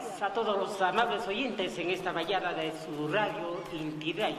[0.00, 4.34] Días a todos los amables oyentes en esta mañana de su radio Intiray.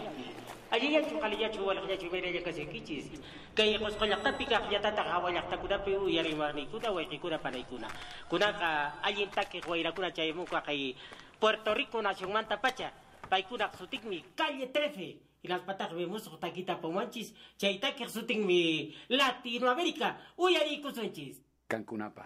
[0.72, 3.22] Allí ya chukali ya chuwal ya kasi kichis.
[3.54, 7.38] Kaya kos kolak tapika ya tata kawalak takuda pe u yari marni kuda wa kikura
[7.38, 7.88] panay kuna.
[8.28, 10.96] Kuna ka allí take guaira kuna chay muka kay
[11.40, 12.92] Puerto Rico nación manta pacha.
[13.30, 13.70] Pai kuna
[14.10, 15.22] mi calle 13.
[15.44, 17.36] Y las patas vemos taquita pomanchis.
[17.60, 20.18] Take sutik mi Latinoamérica.
[20.38, 21.38] Uyari kusunchis.
[21.68, 22.26] Cancunapa.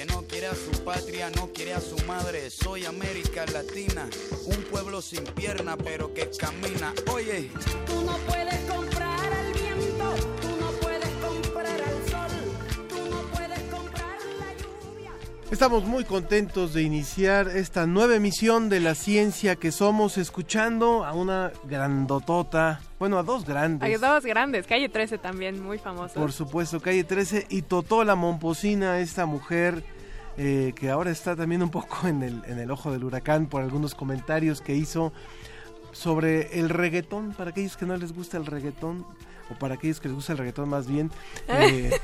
[0.00, 2.48] que no quiere a su patria, no quiere a su madre.
[2.48, 4.08] Soy América Latina,
[4.46, 6.94] un pueblo sin pierna pero que camina.
[7.12, 7.50] Oye,
[7.84, 12.30] Tú no puedes comprar al viento, tú no puedes comprar al sol,
[12.88, 15.12] tú no puedes comprar la lluvia.
[15.50, 21.12] Estamos muy contentos de iniciar esta nueva emisión de la ciencia que somos, escuchando a
[21.12, 23.82] una grandotota, bueno, a dos grandes.
[23.88, 26.14] Hay dos grandes, calle 13 también, muy famoso.
[26.14, 29.82] Por supuesto, calle 13 y Totó la Momposina, esta mujer
[30.36, 33.62] eh, que ahora está también un poco en el, en el ojo del huracán por
[33.62, 35.14] algunos comentarios que hizo
[35.92, 39.06] sobre el reggaetón, para aquellos que no les gusta el reggaetón,
[39.50, 41.10] o para aquellos que les gusta el reggaetón más bien,
[41.48, 41.98] eh, eh,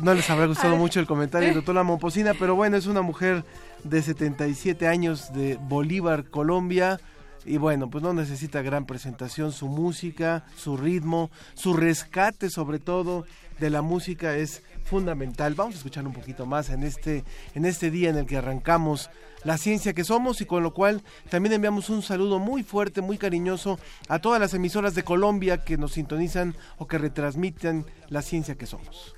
[0.00, 3.02] no les habrá gustado mucho el comentario de Totó la Momposina, pero bueno, es una
[3.02, 3.44] mujer
[3.84, 6.98] de 77 años de Bolívar, Colombia,
[7.44, 13.24] y bueno, pues no necesita gran presentación, su música, su ritmo, su rescate sobre todo
[13.58, 15.54] de la música es fundamental.
[15.54, 17.24] Vamos a escuchar un poquito más en este,
[17.54, 19.10] en este día en el que arrancamos
[19.44, 23.18] la ciencia que somos y con lo cual también enviamos un saludo muy fuerte, muy
[23.18, 28.56] cariñoso a todas las emisoras de Colombia que nos sintonizan o que retransmiten la ciencia
[28.56, 29.14] que somos.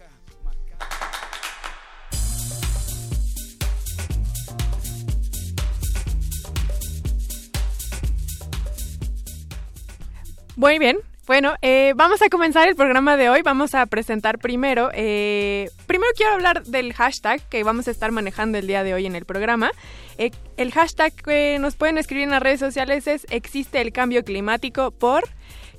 [10.56, 10.98] Muy bien.
[11.26, 13.42] Bueno, eh, vamos a comenzar el programa de hoy.
[13.42, 14.90] Vamos a presentar primero.
[14.92, 19.06] eh, primero quiero hablar del hashtag que vamos a estar manejando el día de hoy
[19.06, 19.70] en el programa.
[20.18, 24.24] Eh, el hashtag que nos pueden escribir en las redes sociales es existe el cambio
[24.24, 25.22] climático por.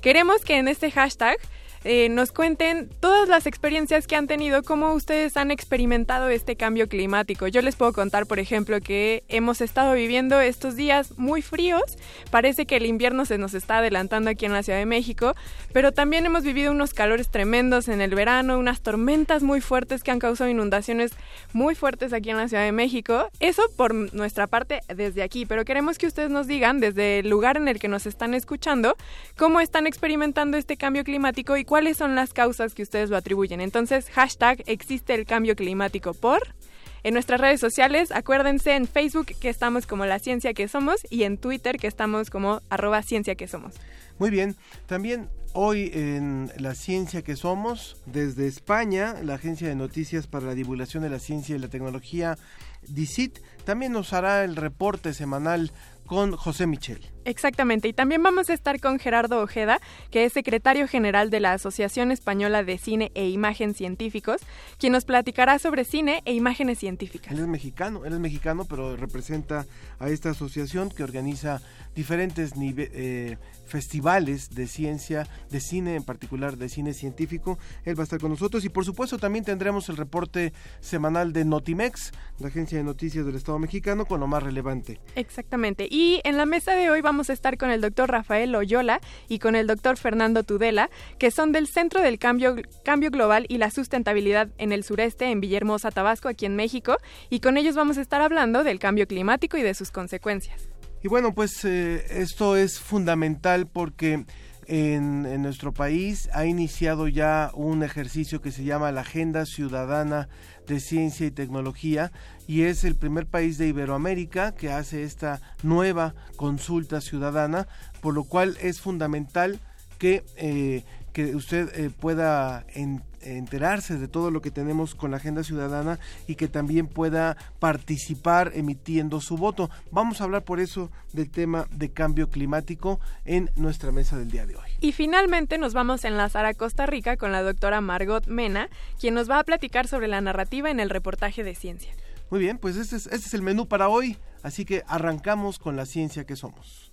[0.00, 1.36] Queremos que en este hashtag
[1.84, 6.88] eh, nos cuenten todas las experiencias que han tenido, cómo ustedes han experimentado este cambio
[6.88, 7.46] climático.
[7.46, 11.82] Yo les puedo contar, por ejemplo, que hemos estado viviendo estos días muy fríos.
[12.30, 15.34] Parece que el invierno se nos está adelantando aquí en la Ciudad de México,
[15.74, 20.10] pero también hemos vivido unos calores tremendos en el verano, unas tormentas muy fuertes que
[20.10, 21.12] han causado inundaciones
[21.52, 23.28] muy fuertes aquí en la Ciudad de México.
[23.40, 27.58] Eso por nuestra parte desde aquí, pero queremos que ustedes nos digan desde el lugar
[27.58, 28.96] en el que nos están escuchando
[29.36, 33.60] cómo están experimentando este cambio climático y cuáles son las causas que ustedes lo atribuyen.
[33.60, 36.54] Entonces, hashtag existe el cambio climático por...
[37.02, 41.24] En nuestras redes sociales, acuérdense en Facebook que estamos como la ciencia que somos y
[41.24, 43.74] en Twitter que estamos como arroba ciencia que somos.
[44.20, 44.54] Muy bien,
[44.86, 50.54] también hoy en La Ciencia que Somos, desde España, la Agencia de Noticias para la
[50.54, 52.38] Divulgación de la Ciencia y la Tecnología,
[52.86, 55.72] DICIT, también nos hará el reporte semanal
[56.06, 57.13] con José Michel.
[57.24, 59.80] Exactamente, y también vamos a estar con Gerardo Ojeda,
[60.10, 64.40] que es secretario general de la Asociación Española de Cine e Imagen Científicos,
[64.78, 67.32] quien nos platicará sobre cine e imágenes científicas.
[67.32, 69.66] Él es mexicano, él es mexicano, pero representa
[69.98, 71.60] a esta asociación que organiza
[71.94, 73.36] diferentes nive- eh,
[73.66, 77.58] festivales de ciencia, de cine, en particular de cine científico.
[77.84, 81.44] Él va a estar con nosotros y por supuesto también tendremos el reporte semanal de
[81.44, 85.00] Notimex, la agencia de noticias del Estado mexicano, con lo más relevante.
[85.14, 88.50] Exactamente, y en la mesa de hoy vamos vamos a estar con el doctor Rafael
[88.50, 93.46] Loyola y con el doctor Fernando Tudela, que son del Centro del Cambio, Cambio Global
[93.48, 96.96] y la Sustentabilidad en el sureste, en Villahermosa, Tabasco, aquí en México,
[97.30, 100.68] y con ellos vamos a estar hablando del cambio climático y de sus consecuencias.
[101.04, 104.24] Y bueno, pues eh, esto es fundamental porque
[104.66, 110.28] en, en, nuestro país ha iniciado ya un ejercicio que se llama la Agenda Ciudadana
[110.66, 112.12] de Ciencia y Tecnología
[112.46, 117.66] y es el primer país de Iberoamérica que hace esta nueva consulta ciudadana,
[118.00, 119.60] por lo cual es fundamental
[119.98, 120.84] que, eh,
[121.14, 126.00] que usted eh, pueda en, enterarse de todo lo que tenemos con la agenda ciudadana
[126.26, 129.70] y que también pueda participar emitiendo su voto.
[129.92, 134.44] Vamos a hablar por eso del tema de cambio climático en nuestra mesa del día
[134.44, 134.68] de hoy.
[134.80, 138.68] Y finalmente nos vamos a enlazar a Costa Rica con la doctora Margot Mena,
[139.00, 141.92] quien nos va a platicar sobre la narrativa en el reportaje de ciencia.
[142.28, 145.76] Muy bien, pues este es, este es el menú para hoy, así que arrancamos con
[145.76, 146.92] la ciencia que somos.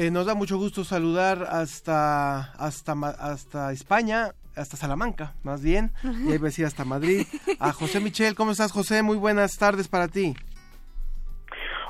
[0.00, 6.30] Eh, nos da mucho gusto saludar hasta, hasta, hasta España, hasta Salamanca, más bien, y
[6.30, 7.26] ahí decir hasta Madrid,
[7.58, 8.36] a José Michel.
[8.36, 9.02] ¿Cómo estás, José?
[9.02, 10.36] Muy buenas tardes para ti.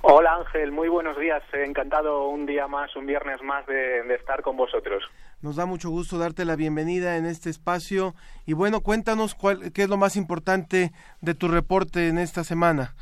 [0.01, 1.43] Hola Ángel, muy buenos días.
[1.53, 5.05] Encantado un día más, un viernes más de, de, estar con vosotros.
[5.43, 8.15] Nos da mucho gusto darte la bienvenida en este espacio
[8.47, 12.95] y bueno, cuéntanos cuál, qué es lo más importante de tu reporte en esta semana.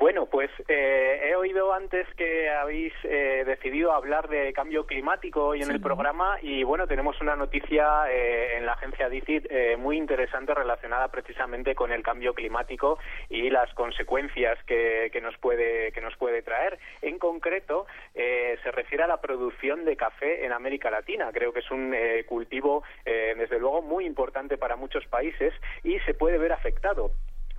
[0.00, 5.58] Bueno, pues eh, he oído antes que habéis eh, decidido hablar de cambio climático hoy
[5.58, 5.72] en sí.
[5.72, 11.08] el programa y bueno, tenemos una noticia eh, en la agencia DICIT muy interesante relacionada
[11.08, 12.98] precisamente con el cambio climático
[13.28, 16.78] y las consecuencias que, que nos puede que nos puede traer.
[17.02, 21.28] En concreto, se refiere a la producción de café en América Latina.
[21.30, 21.94] Creo que es un
[22.26, 25.52] cultivo desde luego muy importante para muchos países
[25.84, 27.10] y se puede ver afectado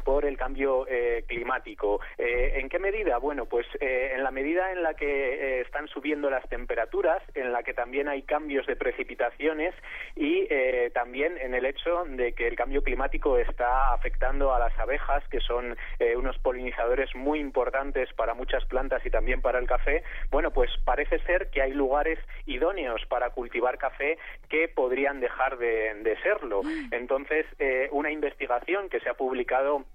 [0.03, 1.99] por el cambio eh, climático.
[2.17, 3.17] Eh, ¿En qué medida?
[3.17, 7.51] Bueno, pues eh, en la medida en la que eh, están subiendo las temperaturas, en
[7.51, 9.73] la que también hay cambios de precipitaciones
[10.15, 14.77] y eh, también en el hecho de que el cambio climático está afectando a las
[14.79, 19.67] abejas, que son eh, unos polinizadores muy importantes para muchas plantas y también para el
[19.67, 20.03] café.
[20.29, 24.17] Bueno, pues parece ser que hay lugares idóneos para cultivar café
[24.49, 26.61] que podrían dejar de, de serlo.
[26.91, 27.45] Entonces,
[27.91, 29.85] una investigación que se ha publicado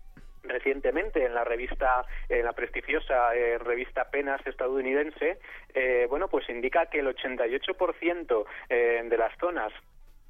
[0.48, 5.38] recientemente en la revista, en la prestigiosa eh, revista Penas estadounidense,
[5.75, 9.72] eh, bueno, pues indica que el 88% eh, de las zonas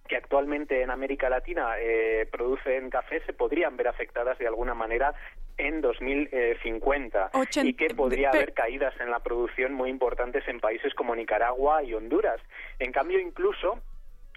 [0.07, 5.15] que actualmente en América Latina eh, producen café se podrían ver afectadas de alguna manera
[5.59, 7.31] en 2050
[7.63, 11.95] y que podría haber caídas en la producción muy importantes en países como Nicaragua y
[11.95, 12.41] Honduras.
[12.79, 13.81] En cambio, incluso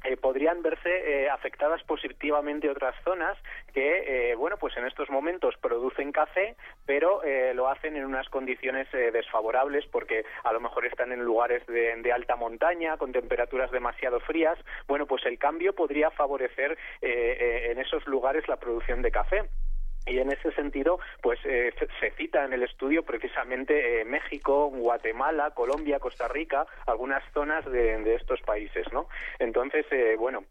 [0.04, 3.38] eh, podrían verse eh, afectadas positivamente otras zonas
[3.74, 8.30] que, eh, bueno, pues en estos momentos producen café, pero eh, lo hacen en unas
[8.30, 13.12] condiciones eh, desfavorables porque a lo mejor están en lugares de, de, alta montaña con
[13.12, 14.58] temperaturas demasiado frías.
[14.88, 19.50] Bueno, pues el cambio podría favorecer en esos lugares la producción de café.
[20.10, 25.52] Y en ese sentido, pues eh, se cita en el estudio precisamente eh, México, Guatemala,
[25.52, 29.08] Colombia, Costa Rica, algunas zonas de, estos países, ¿no?
[29.38, 30.44] Entonces, eh, bueno,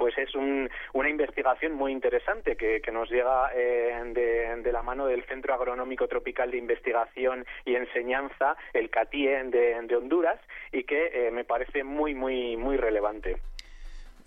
[0.00, 5.06] pues es un, una investigación muy interesante que, nos llega eh, de, de, la mano
[5.06, 10.40] del Centro Agronómico Tropical de Investigación y Enseñanza, el CATIE de, de Honduras,
[10.72, 13.36] y que eh, me parece muy, muy, muy relevante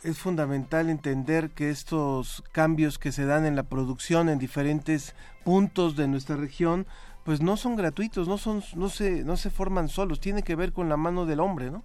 [0.03, 5.95] es fundamental entender que estos cambios que se dan en la producción en diferentes puntos
[5.95, 6.85] de nuestra región
[7.23, 10.73] pues no son gratuitos, no son no se no se forman solos, tiene que ver
[10.73, 11.83] con la mano del hombre, ¿no?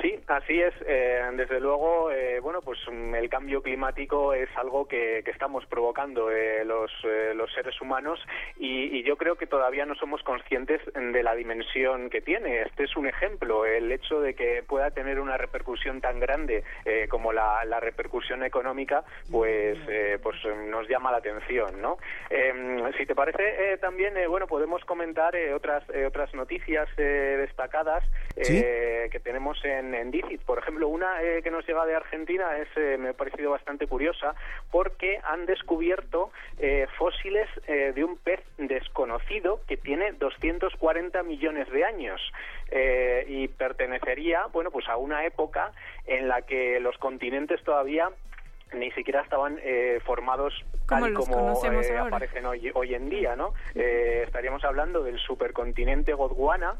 [0.00, 0.74] Sí, así es.
[0.86, 6.30] Eh, desde luego, eh, bueno, pues el cambio climático es algo que, que estamos provocando
[6.30, 6.90] eh, los,
[7.34, 8.20] los seres humanos
[8.58, 12.62] y, y, yo creo que todavía no somos conscientes de la dimensión que tiene.
[12.62, 16.64] Este es un ejemplo, el hecho de que pueda tener una repercusión tan grande
[17.08, 19.78] como la, la, repercusión económica, pues,
[20.22, 20.36] pues
[20.68, 21.98] nos llama la atención, ¿no?
[22.96, 28.04] Si te parece, también, bueno, podemos comentar otras otras noticias destacadas
[28.40, 28.60] ¿Sí?
[29.10, 30.42] que tenemos en en, en Dicit.
[30.42, 33.86] Por ejemplo, una eh, que nos llega de Argentina es, eh, me ha parecido bastante
[33.86, 34.34] curiosa
[34.70, 41.84] porque han descubierto eh, fósiles eh, de un pez desconocido que tiene 240 millones de
[41.84, 42.20] años
[42.70, 45.72] eh, y pertenecería, bueno, pues a una época
[46.06, 48.10] en la que los continentes todavía
[48.74, 50.52] ni siquiera estaban eh, formados
[50.86, 53.54] Como tal como eh, aparecen hoy, hoy en día, ¿no?
[53.74, 56.74] Eh, estaríamos hablando del supercontinente Gondwana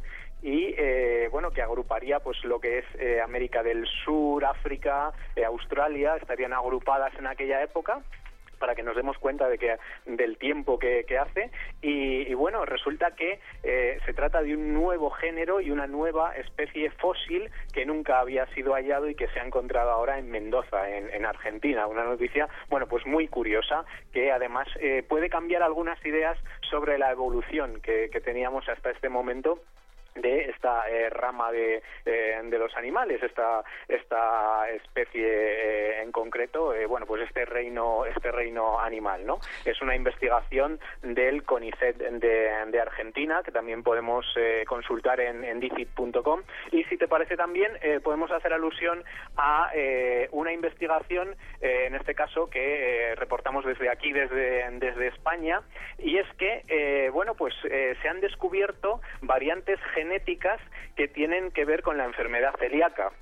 [0.45, 5.45] y eh, bueno que agruparía pues lo que es eh, América del Sur, África, eh,
[5.45, 8.03] Australia estarían agrupadas en aquella época
[8.59, 11.51] para que nos demos cuenta de que del tiempo que, hace.
[11.81, 16.91] Y, bueno resulta que eh, se trata de un nuevo género y una nueva especie
[16.91, 21.09] fósil que nunca había sido hallado y que se ha encontrado ahora en Mendoza en,
[21.11, 21.87] en Argentina.
[21.87, 26.39] Una noticia bueno pues muy curiosa que además eh, puede cambiar algunas ideas
[26.71, 29.61] sobre la evolución que teníamos hasta este momento
[30.15, 36.73] de esta eh, rama de, eh, de los animales, esta esta especie eh, en concreto,
[36.89, 39.39] bueno, pues este reino este reino animal, ¿no?
[39.65, 44.27] Es una investigación del CONICET de, Argentina que también podemos
[44.67, 49.03] consultar en, en dicit.com y si te parece también podemos hacer alusión
[49.37, 49.71] a
[50.33, 55.63] una investigación en este caso que reportamos desde aquí desde desde España
[55.99, 60.04] y es que bueno pues se han descubierto variantes genéticas
[60.97, 63.13] que tienen que ver con la enfermedad celíaca.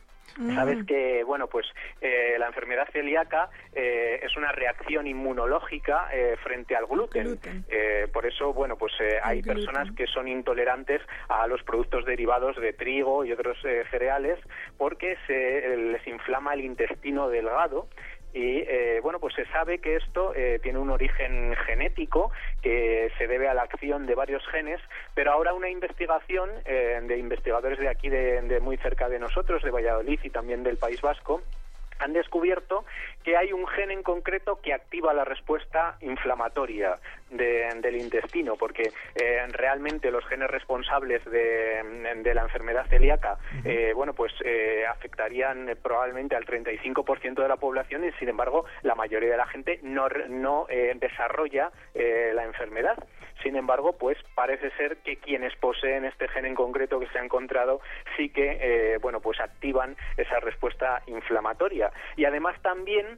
[0.55, 1.67] Sabes que, bueno, pues
[2.01, 7.39] eh, la enfermedad celíaca eh, es una reacción inmunológica eh, frente al gluten.
[7.69, 9.57] Eh, por eso, bueno, pues eh, hay gluten.
[9.67, 14.39] personas que son intolerantes a los productos derivados de trigo y otros eh, cereales
[14.79, 17.89] porque se les inflama el intestino delgado
[18.33, 22.31] y eh, bueno pues se sabe que esto eh, tiene un origen genético
[22.63, 24.81] que se debe a la acción de varios genes
[25.15, 29.63] pero ahora una investigación eh, de investigadores de aquí de, de muy cerca de nosotros
[29.63, 31.43] de Valladolid y también del País Vasco
[31.99, 32.85] han descubierto
[33.23, 36.99] que hay un gen en concreto que activa la respuesta inflamatoria
[37.31, 41.83] de- del intestino, porque eh, realmente los genes responsables de,
[42.23, 48.05] de la enfermedad celíaca, eh, bueno, pues eh, afectarían probablemente al 35% de la población
[48.05, 52.97] y, sin embargo, la mayoría de la gente no, no eh, desarrolla eh, la enfermedad.
[53.43, 57.25] Sin embargo, pues parece ser que quienes poseen este gen en concreto que se ha
[57.25, 57.81] encontrado
[58.17, 61.91] sí que, bueno, pues activan esa respuesta inflamatoria.
[62.17, 63.12] Y además también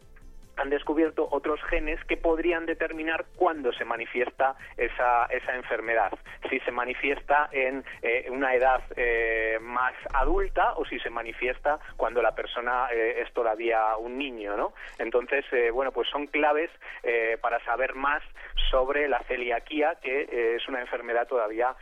[0.56, 6.12] han descubierto otros genes que podrían determinar cuándo se manifiesta esa, esa enfermedad.
[6.50, 12.23] Si se manifiesta en eh, una edad eh, más adulta o si se manifiesta cuando
[12.23, 14.75] la persona eh, es todavía un niño, ¿no?
[14.99, 16.70] Entonces, eh, bueno, pues son claves
[17.02, 18.23] eh, para saber más
[18.70, 21.75] sobre la celiaquía, que eh, es una enfermedad todavía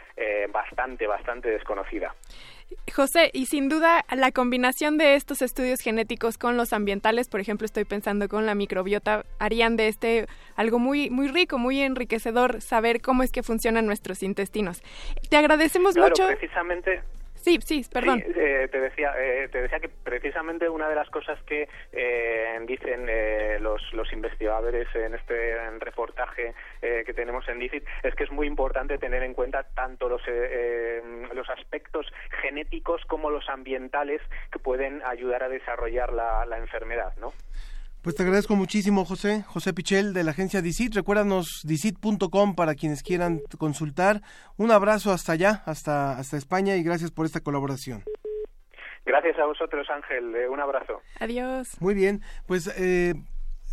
[0.51, 2.15] bastante, bastante desconocida.
[2.95, 7.65] José, y sin duda la combinación de estos estudios genéticos con los ambientales, por ejemplo,
[7.65, 10.27] estoy pensando con la microbiota, harían de este
[10.57, 14.83] algo muy muy rico, muy enriquecedor saber cómo es que funcionan nuestros intestinos.
[15.31, 16.27] Te agradecemos Claro, mucho.
[16.27, 17.03] precisamente
[17.43, 18.23] Sí, sí, perdón.
[18.25, 22.59] Sí, eh, te decía, eh, te decía que precisamente una de las cosas que eh,
[22.67, 28.23] dicen eh, los, los investigadores en este reportaje eh, que tenemos en DICIT es que
[28.23, 31.03] es muy importante tener en cuenta tanto los, eh,
[31.35, 32.07] los aspectos
[32.43, 34.23] genéticos como los ambientales
[34.53, 37.33] que pueden ayudar a desarrollar la, la enfermedad, ¿no?
[38.03, 39.45] Pues te agradezco muchísimo, José.
[39.47, 40.97] José Pichel, de la agencia DICIT.
[40.97, 44.23] Recuérdanos dicit.com para quienes quieran consultar.
[44.57, 48.03] Un abrazo hasta allá, hasta, hasta España, y gracias por esta colaboración.
[49.07, 50.35] Gracias a vosotros, Ángel.
[50.35, 51.01] Eh, un abrazo.
[51.21, 51.81] Adiós.
[51.81, 53.15] Muy bien, pues eh,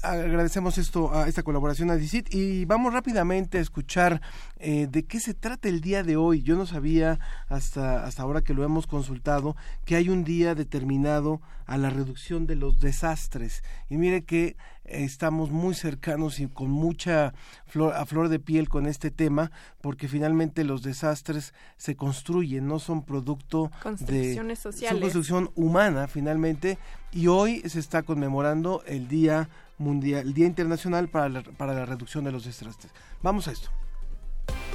[0.02, 4.22] agradecemos esto a esta colaboración a DICIT y vamos rápidamente a escuchar
[4.58, 6.42] eh, de qué se trata el día de hoy.
[6.42, 11.42] Yo no sabía hasta, hasta ahora que lo hemos consultado que hay un día determinado
[11.66, 13.64] a la reducción de los desastres.
[13.90, 17.34] Y mire que estamos muy cercanos y con mucha
[17.68, 19.52] flor, a flor de piel con este tema,
[19.82, 25.02] porque finalmente los desastres se construyen, no son producto de sociales.
[25.02, 26.80] construcción humana finalmente,
[27.12, 31.86] y hoy se está conmemorando el Día Mundial, el Día Internacional para la, para la
[31.86, 32.92] reducción de los desastres.
[33.22, 33.70] Vamos a esto.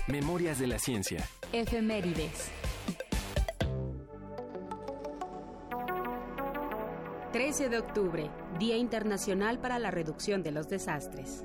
[0.09, 1.25] Memorias de la ciencia.
[1.53, 2.51] Efemérides.
[7.35, 8.31] 13 de octubre,
[8.61, 11.45] Día Internacional para la Reducción de los Desastres.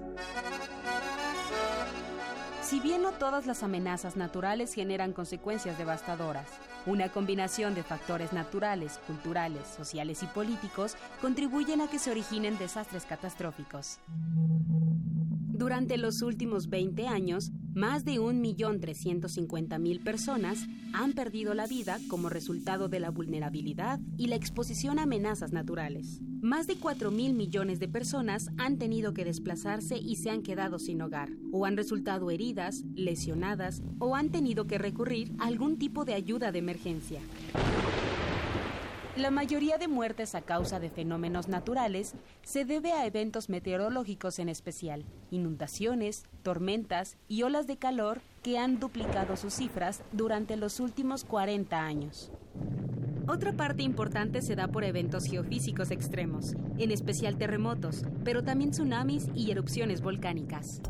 [2.61, 6.47] Si bien no todas las amenazas naturales generan consecuencias devastadoras,
[6.89, 13.05] una combinación de factores naturales, culturales, sociales y políticos contribuyen a que se originen desastres
[13.05, 13.99] catastróficos.
[15.59, 22.87] Durante los últimos 20 años, más de 1.350.000 personas han perdido la vida como resultado
[22.87, 26.21] de la vulnerabilidad y la exposición a amenazas naturales.
[26.41, 31.01] Más de 4.000 millones de personas han tenido que desplazarse y se han quedado sin
[31.01, 36.13] hogar, o han resultado heridas, lesionadas, o han tenido que recurrir a algún tipo de
[36.13, 37.19] ayuda de emergencia.
[39.15, 42.13] La mayoría de muertes a causa de fenómenos naturales
[42.43, 48.79] se debe a eventos meteorológicos en especial, inundaciones, tormentas y olas de calor que han
[48.79, 52.31] duplicado sus cifras durante los últimos 40 años.
[53.27, 59.27] Otra parte importante se da por eventos geofísicos extremos, en especial terremotos, pero también tsunamis
[59.35, 60.81] y erupciones volcánicas.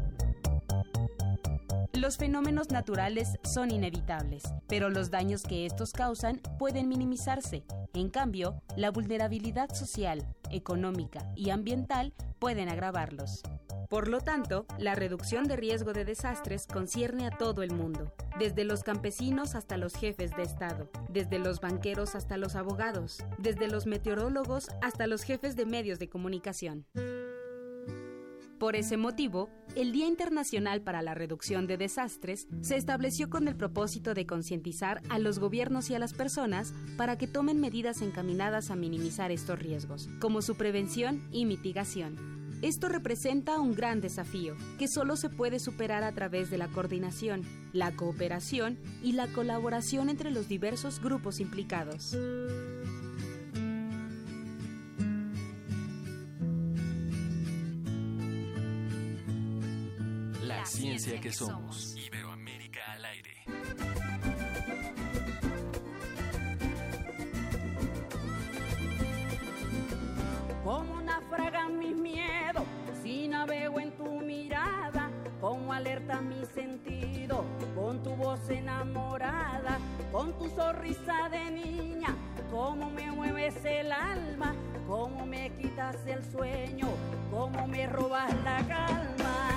[2.00, 7.66] Los fenómenos naturales son inevitables, pero los daños que estos causan pueden minimizarse.
[7.94, 13.42] En cambio, la vulnerabilidad social, económica y ambiental pueden agravarlos.
[13.90, 18.64] Por lo tanto, la reducción de riesgo de desastres concierne a todo el mundo, desde
[18.64, 23.88] los campesinos hasta los jefes de Estado, desde los banqueros hasta los abogados, desde los
[23.88, 26.86] meteorólogos hasta los jefes de medios de comunicación.
[28.60, 33.56] Por ese motivo, el Día Internacional para la Reducción de Desastres se estableció con el
[33.56, 38.70] propósito de concientizar a los gobiernos y a las personas para que tomen medidas encaminadas
[38.70, 42.18] a minimizar estos riesgos, como su prevención y mitigación.
[42.62, 47.44] Esto representa un gran desafío que solo se puede superar a través de la coordinación,
[47.72, 52.18] la cooperación y la colaboración entre los diversos grupos implicados.
[60.60, 61.96] La ciencia que somos.
[61.96, 63.32] Iberoamérica al aire.
[70.66, 72.64] Como naufragan mis miedos,
[73.02, 79.80] si navego en tu mirada, como alerta mi sentido, con tu voz enamorada,
[80.12, 82.14] con tu sonrisa de niña,
[82.52, 84.54] cómo me mueves el alma,
[84.90, 86.90] cómo me quitas el sueño,
[87.32, 89.49] cómo me robas la calma.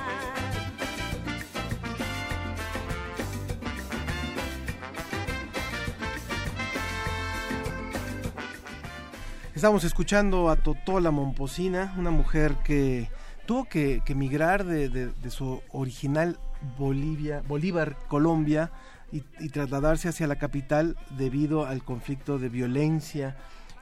[9.63, 13.09] Estamos escuchando a Totola Momposina, una mujer que
[13.47, 16.41] tuvo que, que migrar de, su original
[16.77, 18.73] Bolivia, Bolívar, Colombia,
[19.13, 19.21] y,
[19.51, 23.37] trasladarse hacia la capital debido al conflicto de violencia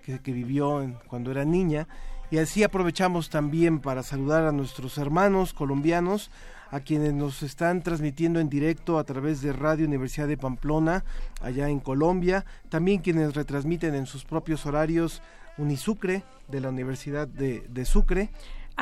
[0.04, 1.88] que, que vivió en- cuando era niña.
[2.30, 6.30] Y así aprovechamos también para saludar a nuestros hermanos colombianos,
[6.70, 11.04] a quienes nos están transmitiendo en directo a través de Radio Universidad de Pamplona,
[11.40, 15.22] allá en Colombia, también quienes retransmiten en sus propios horarios
[15.60, 18.30] Unisucre de la Universidad de, de Sucre,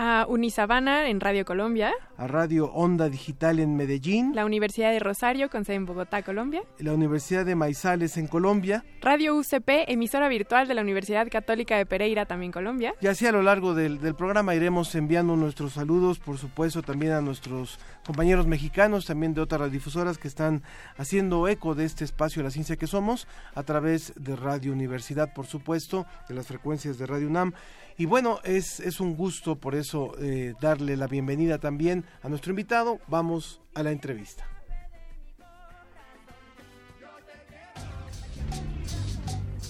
[0.00, 5.50] A Unisabana en Radio Colombia, a Radio Onda Digital en Medellín, la Universidad de Rosario
[5.50, 10.68] con sede en Bogotá, Colombia, la Universidad de Maizales en Colombia, Radio UCP, emisora virtual
[10.68, 12.94] de la Universidad Católica de Pereira, también Colombia.
[13.00, 17.10] Y así a lo largo del, del programa iremos enviando nuestros saludos, por supuesto, también
[17.10, 20.62] a nuestros compañeros mexicanos, también de otras radiodifusoras que están
[20.96, 25.46] haciendo eco de este espacio La Ciencia que Somos, a través de Radio Universidad, por
[25.46, 27.52] supuesto, de las frecuencias de Radio UNAM.
[28.00, 32.50] Y bueno, es, es un gusto por eso eh, darle la bienvenida también a nuestro
[32.50, 33.00] invitado.
[33.06, 34.44] Vamos a la entrevista.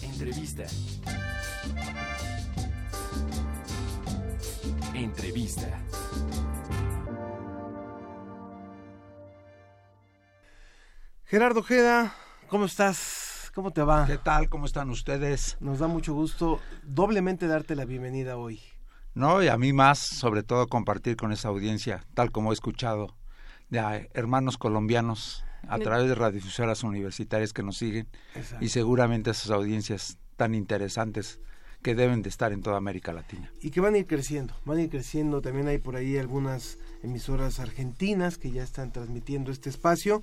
[0.02, 0.64] Entrevista.
[4.94, 5.80] Entrevista.
[11.24, 12.14] Gerardo Ojeda,
[12.48, 13.52] ¿cómo estás?
[13.54, 14.06] ¿Cómo te va?
[14.06, 14.48] ¿Qué tal?
[14.48, 15.56] ¿Cómo están ustedes?
[15.60, 18.60] Nos da mucho gusto doblemente darte la bienvenida hoy.
[19.14, 23.16] No, y a mí más, sobre todo compartir con esa audiencia, tal como he escuchado,
[23.68, 28.64] de ah, hermanos colombianos a través de radiodifusoras universitarias que nos siguen Exacto.
[28.64, 31.40] y seguramente esas audiencias tan interesantes
[31.82, 33.52] que deben de estar en toda América Latina.
[33.60, 35.40] y que van a ir creciendo, van a ir creciendo.
[35.40, 40.22] También hay por ahí algunas emisoras argentinas que ya están transmitiendo este espacio.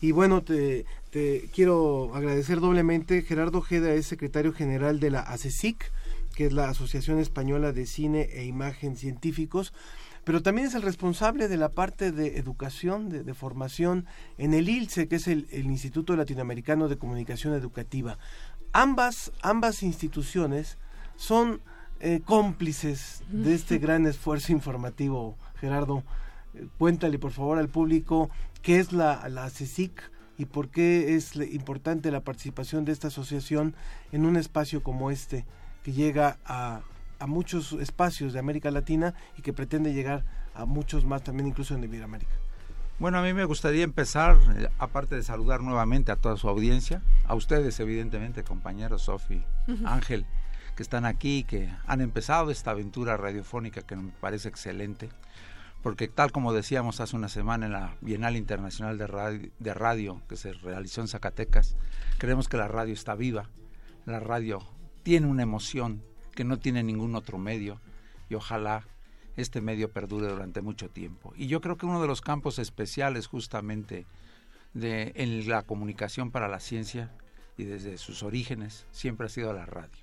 [0.00, 3.22] Y bueno, te, te quiero agradecer doblemente.
[3.22, 5.92] Gerardo Ojeda es secretario general de la ACESIC,
[6.34, 9.72] que es la Asociación Española de Cine e Imagen Científicos,
[10.24, 14.06] pero también es el responsable de la parte de educación, de, de formación
[14.38, 18.18] en el ILCE, que es el, el Instituto Latinoamericano de Comunicación Educativa.
[18.72, 20.78] Ambas, ambas instituciones
[21.16, 21.60] son
[22.00, 25.36] eh, cómplices de este gran esfuerzo informativo.
[25.60, 26.02] Gerardo,
[26.54, 28.30] eh, cuéntale por favor al público
[28.62, 33.74] qué es la, la CECIC y por qué es importante la participación de esta asociación
[34.10, 35.44] en un espacio como este
[35.84, 36.80] que llega a,
[37.20, 41.74] a muchos espacios de América Latina y que pretende llegar a muchos más también, incluso
[41.74, 42.32] en Iberoamérica.
[42.98, 47.02] Bueno, a mí me gustaría empezar, eh, aparte de saludar nuevamente a toda su audiencia,
[47.26, 49.42] a ustedes evidentemente, compañeros, Sofi,
[49.84, 50.26] Ángel,
[50.76, 55.10] que están aquí, que han empezado esta aventura radiofónica que me parece excelente,
[55.82, 60.22] porque tal como decíamos hace una semana en la Bienal Internacional de Radio, de radio
[60.28, 61.76] que se realizó en Zacatecas,
[62.18, 63.50] creemos que la radio está viva,
[64.06, 64.62] la radio
[65.04, 66.02] tiene una emoción
[66.34, 67.80] que no tiene ningún otro medio
[68.28, 68.84] y ojalá
[69.36, 71.32] este medio perdure durante mucho tiempo.
[71.36, 74.06] Y yo creo que uno de los campos especiales justamente
[74.72, 77.12] de, en la comunicación para la ciencia
[77.56, 80.02] y desde sus orígenes siempre ha sido la radio.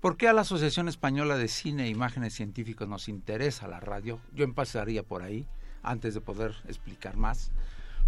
[0.00, 4.20] ¿Por qué a la Asociación Española de Cine e Imágenes Científicos nos interesa la radio?
[4.32, 5.46] Yo empezaría por ahí,
[5.82, 7.50] antes de poder explicar más.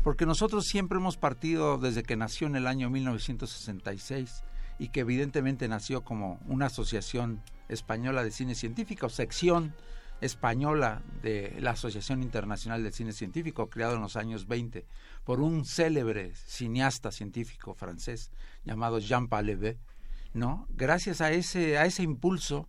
[0.04, 4.44] Porque nosotros siempre hemos partido desde que nació en el año 1966
[4.80, 9.74] y que evidentemente nació como una asociación española de cine científico, sección
[10.22, 14.86] española de la Asociación Internacional del Cine Científico, creado en los años 20
[15.24, 18.32] por un célebre cineasta científico francés
[18.64, 19.76] llamado Jean Paul
[20.32, 20.66] ¿no?
[20.70, 22.66] Gracias a ese a ese impulso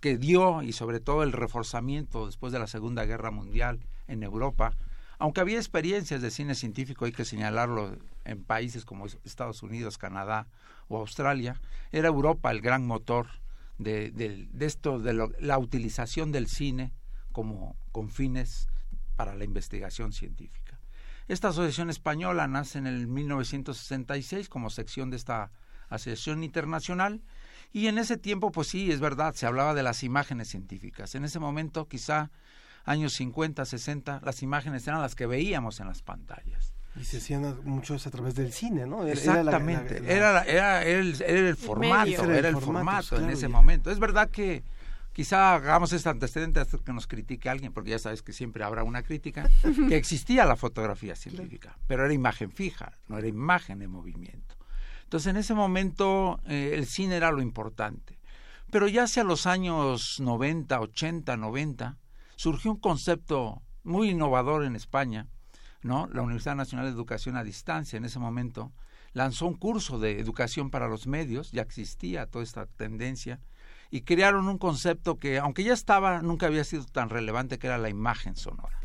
[0.00, 4.72] que dio y sobre todo el reforzamiento después de la Segunda Guerra Mundial en Europa,
[5.18, 10.46] aunque había experiencias de cine científico, hay que señalarlo en países como Estados Unidos, Canadá
[10.90, 11.58] o Australia,
[11.92, 13.28] era Europa el gran motor
[13.78, 16.92] de, esto, de la utilización del cine
[17.32, 18.68] como con fines
[19.16, 20.78] para la investigación científica.
[21.28, 25.52] Esta asociación española nace en el 1966 como sección de esta
[25.88, 27.22] asociación internacional
[27.72, 31.14] y en ese tiempo, pues sí, es verdad, se hablaba de las imágenes científicas.
[31.14, 32.30] En ese momento, quizá
[32.84, 36.69] años 50, 60, las imágenes eran las que veíamos en las pantallas.
[36.96, 39.06] Y se hacían muchos a través del cine, ¿no?
[39.06, 41.14] Exactamente, era, era, el,
[41.56, 43.90] formato, era el formato en ese momento.
[43.90, 44.64] Es verdad que
[45.12, 48.82] quizá hagamos este antecedente hasta que nos critique alguien, porque ya sabes que siempre habrá
[48.82, 49.48] una crítica,
[49.88, 54.56] que existía la fotografía científica, pero era imagen fija, no era imagen en movimiento.
[55.04, 58.18] Entonces en ese momento eh, el cine era lo importante.
[58.70, 61.98] Pero ya hacia los años 90, 80, 90,
[62.36, 65.26] surgió un concepto muy innovador en España,
[65.82, 66.08] ¿no?
[66.08, 68.72] La Universidad Nacional de Educación a Distancia en ese momento
[69.12, 73.40] lanzó un curso de educación para los medios, ya existía toda esta tendencia,
[73.90, 77.78] y crearon un concepto que, aunque ya estaba, nunca había sido tan relevante, que era
[77.78, 78.78] la imagen sonora.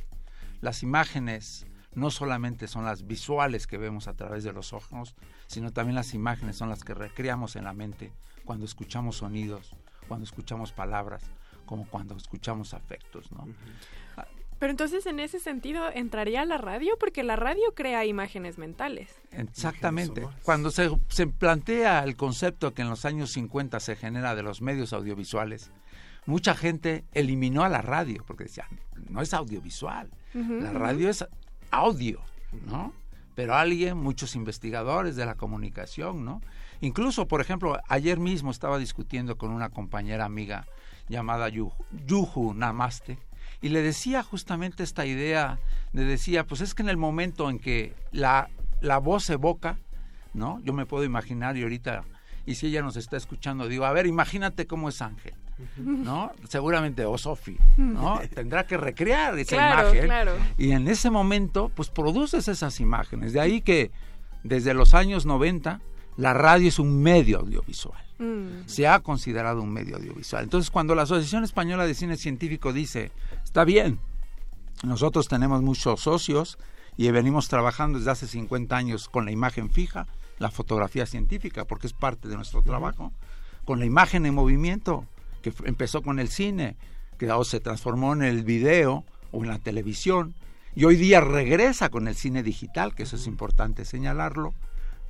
[0.62, 5.16] Las imágenes no solamente son las visuales que vemos a través de los ojos,
[5.48, 8.12] sino también las imágenes son las que recreamos en la mente
[8.46, 9.76] cuando escuchamos sonidos,
[10.08, 11.24] cuando escuchamos palabras,
[11.66, 13.48] como cuando escuchamos afectos, ¿no?
[14.66, 19.14] Pero entonces en ese sentido entraría la radio porque la radio crea imágenes mentales.
[19.30, 20.28] Exactamente.
[20.42, 24.64] Cuando se, se, plantea el concepto que en los años 50 se genera de los
[24.64, 25.70] medios audiovisuales,
[26.26, 28.66] mucha gente eliminó a la radio porque decían,
[29.08, 31.24] no es audiovisual, la radio es
[31.70, 32.22] audio,
[32.66, 32.92] ¿no?
[33.36, 36.42] Pero alguien, muchos investigadores de la comunicación, ¿no?
[36.82, 40.66] Incluso, por ejemplo, ayer mismo estaba discutiendo con una compañera amiga
[41.08, 43.20] llamada Yuhu Namaste,
[43.62, 45.60] y le decía justamente esta idea,
[45.94, 48.50] le decía, pues es que en el momento en que la,
[48.82, 49.78] la voz evoca,
[50.34, 50.60] ¿no?
[50.64, 52.04] Yo me puedo imaginar y ahorita,
[52.46, 55.34] y si ella nos está escuchando, digo, a ver, imagínate cómo es Ángel.
[55.78, 56.32] ¿no?
[56.50, 58.20] Seguramente, o Sofi, ¿no?
[58.36, 60.12] Tendrá que recrear esa imagen.
[60.58, 63.34] Y en ese momento, pues produces esas imágenes.
[63.34, 63.92] De ahí que
[64.44, 65.82] desde los años 90,
[66.18, 68.02] la radio es un medio audiovisual.
[68.20, 68.66] Mm.
[68.68, 70.44] Se ha considerado un medio audiovisual.
[70.44, 73.12] Entonces, cuando la Asociación Española de Cine Científico dice,
[73.56, 74.00] Está bien.
[74.84, 76.58] Nosotros tenemos muchos socios
[76.98, 80.08] y venimos trabajando desde hace 50 años con la imagen fija,
[80.40, 83.14] la fotografía científica, porque es parte de nuestro trabajo,
[83.64, 85.06] con la imagen en movimiento,
[85.42, 86.76] que empezó con el cine,
[87.18, 90.36] que se transformó en el video o en la televisión,
[90.76, 94.54] y hoy día regresa con el cine digital, que eso es importante señalarlo.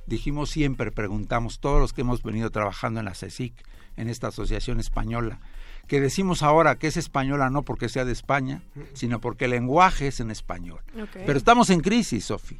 [0.06, 3.54] Dijimos siempre, preguntamos, todos los que hemos venido trabajando en la CECIC,
[3.96, 5.40] en esta asociación española,
[5.86, 10.08] que decimos ahora que es española no porque sea de España, sino porque el lenguaje
[10.08, 10.80] es en español.
[11.12, 12.58] Pero estamos en crisis, Sofi,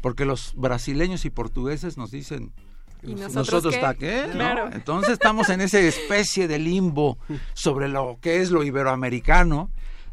[0.00, 2.52] porque los brasileños y portugueses nos dicen,
[3.02, 4.26] ¿Y nosotros, está qué?
[4.72, 7.18] Entonces estamos en esa especie de limbo
[7.54, 9.70] sobre lo que es lo iberoamericano.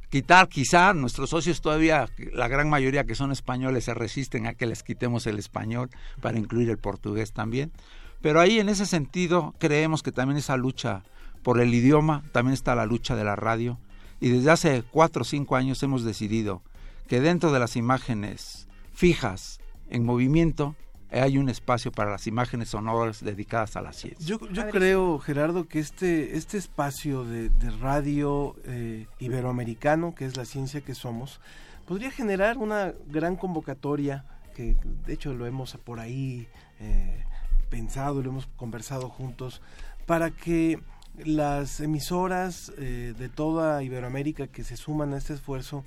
[0.10, 4.66] Quitar, quizá nuestros socios todavía, la gran mayoría que son españoles, se resisten a que
[4.66, 5.90] les quitemos el español
[6.22, 7.74] para incluir el portugués también.
[8.22, 11.04] Pero ahí en ese sentido creemos que también esa lucha
[11.48, 13.80] por el idioma también está la lucha de la radio
[14.20, 16.62] y desde hace cuatro o cinco años hemos decidido
[17.08, 20.76] que dentro de las imágenes fijas en movimiento
[21.10, 24.28] hay un espacio para las imágenes sonoras dedicadas a la ciencia.
[24.28, 30.36] Yo, yo creo, Gerardo, que este, este espacio de, de radio eh, iberoamericano, que es
[30.36, 31.40] la ciencia que somos,
[31.86, 36.50] podría generar una gran convocatoria, que de hecho lo hemos por ahí
[36.82, 37.24] eh,
[37.70, 39.62] pensado, lo hemos conversado juntos,
[40.06, 40.82] para que
[41.26, 45.84] las emisoras eh, de toda Iberoamérica que se suman a este esfuerzo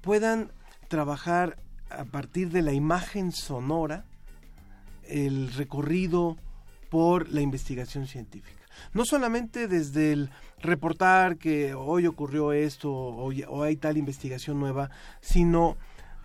[0.00, 0.50] puedan
[0.88, 1.58] trabajar
[1.90, 4.04] a partir de la imagen sonora
[5.04, 6.36] el recorrido
[6.88, 8.60] por la investigación científica.
[8.94, 14.90] No solamente desde el reportar que hoy ocurrió esto o, o hay tal investigación nueva,
[15.20, 15.76] sino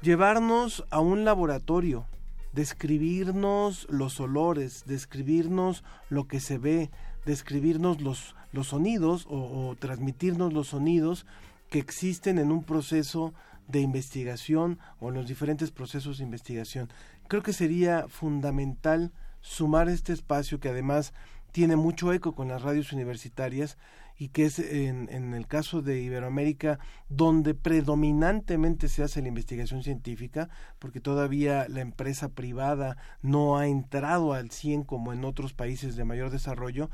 [0.01, 2.07] llevarnos a un laboratorio,
[2.53, 6.89] describirnos los olores, describirnos lo que se ve,
[7.25, 11.25] describirnos los, los sonidos o, o, transmitirnos los sonidos
[11.69, 13.33] que existen en un proceso
[13.67, 16.89] de investigación o en los diferentes procesos de investigación.
[17.27, 19.11] Creo que sería fundamental
[19.41, 21.13] sumar este espacio que además
[21.51, 23.77] tiene mucho eco con las radios universitarias
[24.17, 29.84] y que es en, en, el caso de Iberoamérica donde predominantemente se hace la investigación
[29.84, 30.49] científica,
[30.80, 36.06] porque todavía la empresa privada no ha entrado al 100 como en otros países de
[36.06, 36.89] mayor desarrollo,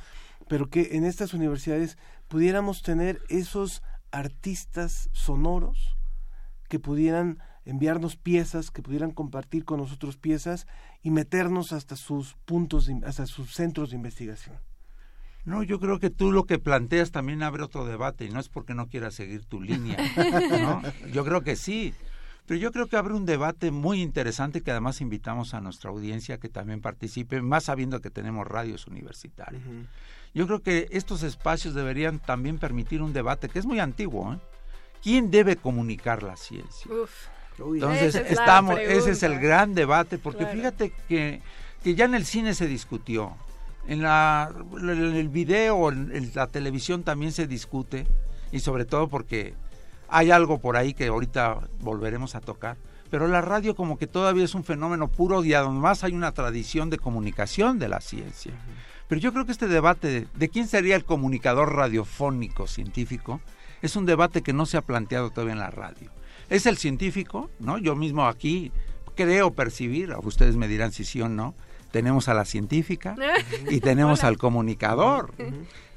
[0.47, 5.97] pero que en estas universidades pudiéramos tener esos artistas sonoros
[6.67, 10.67] que pudieran enviarnos piezas, que pudieran compartir con nosotros piezas
[11.03, 14.57] y meternos hasta sus puntos, de, hasta sus centros de investigación.
[15.45, 18.49] No, yo creo que tú lo que planteas también abre otro debate y no es
[18.49, 19.97] porque no quieras seguir tu línea.
[20.61, 20.81] ¿no?
[21.11, 21.93] Yo creo que sí,
[22.45, 26.37] pero yo creo que abre un debate muy interesante que además invitamos a nuestra audiencia
[26.37, 29.63] que también participe, más sabiendo que tenemos radios universitarias.
[29.65, 29.85] Uh -huh.
[30.33, 34.33] Yo creo que estos espacios deberían también permitir un debate que es muy antiguo.
[34.33, 34.39] ¿eh?
[35.01, 36.91] ¿Quién debe comunicar la ciencia?
[36.91, 37.27] Uf.
[37.57, 40.57] Entonces, es estamos, ese es el gran debate, porque claro.
[40.57, 41.41] fíjate que,
[41.83, 43.35] que ya en el cine se discutió,
[43.87, 48.07] en, la, en el video, en la televisión también se discute,
[48.51, 49.53] y sobre todo porque
[50.09, 52.77] hay algo por ahí que ahorita volveremos a tocar,
[53.09, 56.89] pero la radio como que todavía es un fenómeno puro y además hay una tradición
[56.89, 58.53] de comunicación de la ciencia.
[59.07, 63.41] Pero yo creo que este debate de, de quién sería el comunicador radiofónico científico
[63.81, 66.09] es un debate que no se ha planteado todavía en la radio
[66.51, 67.77] es el científico, ¿no?
[67.77, 68.73] Yo mismo aquí
[69.15, 71.55] creo percibir, ustedes me dirán si sí o no,
[71.91, 73.15] tenemos a la científica
[73.69, 74.29] y tenemos Hola.
[74.29, 75.33] al comunicador.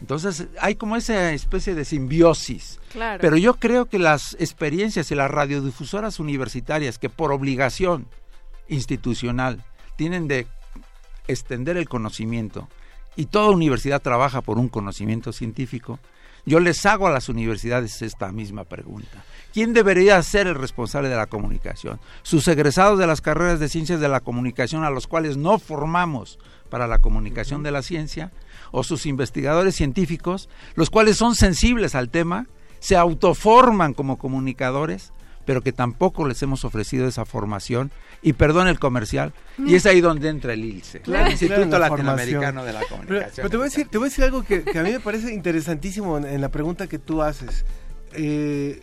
[0.01, 2.81] Entonces hay como esa especie de simbiosis.
[2.93, 3.21] Claro.
[3.21, 8.07] Pero yo creo que las experiencias y las radiodifusoras universitarias que por obligación
[8.69, 9.65] institucional
[9.97, 10.47] tienen de
[11.27, 12.69] extender el conocimiento
[13.17, 15.99] y toda universidad trabaja por un conocimiento científico,
[16.47, 19.25] yo les hago a las universidades esta misma pregunta.
[19.53, 22.01] ¿Quién debería ser el responsable de la comunicación?
[22.23, 26.39] Sus egresados de las carreras de ciencias de la comunicación a los cuales no formamos
[26.71, 28.33] para la comunicación de la ciencia,
[28.73, 32.49] o sus investigadores científicos, los cuales son sensibles al tema,
[32.81, 35.13] se autoforman como comunicadores,
[35.45, 37.93] pero que tampoco les hemos ofrecido esa formación,
[38.25, 41.91] y perdón el comercial, y es ahí donde entra el ILCE, claro, el Instituto claro,
[41.91, 43.07] Latinoamericano de la Comunicación.
[43.07, 44.91] Pero, pero, te, voy a decir, te voy a decir algo que, que, a mí
[44.91, 47.67] me parece interesantísimo en, en la pregunta que tú haces.
[48.15, 48.83] Eh,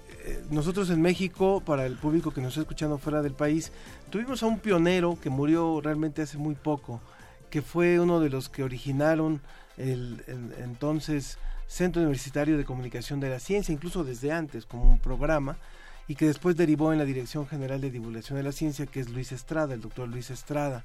[0.51, 3.71] nosotros en México, para el público que nos está escuchando fuera del país,
[4.11, 7.01] tuvimos a un pionero que murió realmente hace muy poco,
[7.49, 9.41] que fue uno de los que originaron
[9.77, 14.99] el, el, entonces Centro Universitario de Comunicación de la Ciencia, incluso desde antes, como un
[14.99, 15.57] programa,
[16.07, 19.09] y que después derivó en la Dirección General de Divulgación de la Ciencia, que es
[19.09, 20.83] Luis Estrada, el doctor Luis Estrada.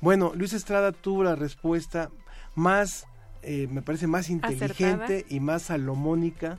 [0.00, 2.10] Bueno, Luis Estrada tuvo la respuesta
[2.54, 3.06] más,
[3.42, 4.64] eh, me parece, más inteligente
[5.04, 5.34] Acertada.
[5.34, 6.58] y más salomónica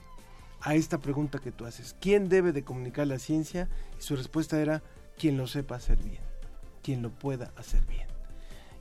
[0.61, 1.95] a esta pregunta que tú haces.
[1.99, 3.69] ¿Quién debe de comunicar la ciencia?
[3.99, 4.81] Y su respuesta era
[5.17, 6.21] quien lo sepa hacer bien,
[6.83, 8.07] quien lo pueda hacer bien.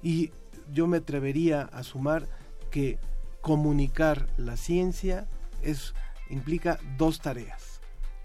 [0.02, 0.32] Y
[0.72, 2.26] yo me atrevería a sumar
[2.70, 2.98] que
[3.40, 5.26] comunicar la ciencia
[5.62, 5.94] es,
[6.30, 7.73] implica dos tareas,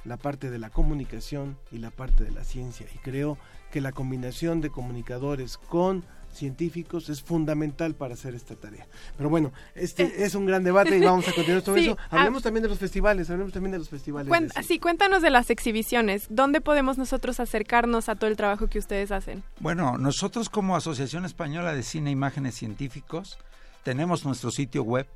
[0.05, 2.87] la parte de la comunicación y la parte de la ciencia.
[2.93, 3.37] Y creo
[3.71, 8.87] que la combinación de comunicadores con científicos es fundamental para hacer esta tarea.
[9.17, 11.97] Pero bueno, este es un gran debate y vamos a continuar sobre sí, eso.
[12.09, 14.29] Hablemos ah, también de los festivales, hablemos también de los festivales.
[14.29, 16.27] Cuen de sí, cuéntanos de las exhibiciones.
[16.29, 19.43] ¿Dónde podemos nosotros acercarnos a todo el trabajo que ustedes hacen?
[19.59, 23.37] Bueno, nosotros como Asociación Española de Cine e Imágenes Científicos
[23.83, 25.07] tenemos nuestro sitio web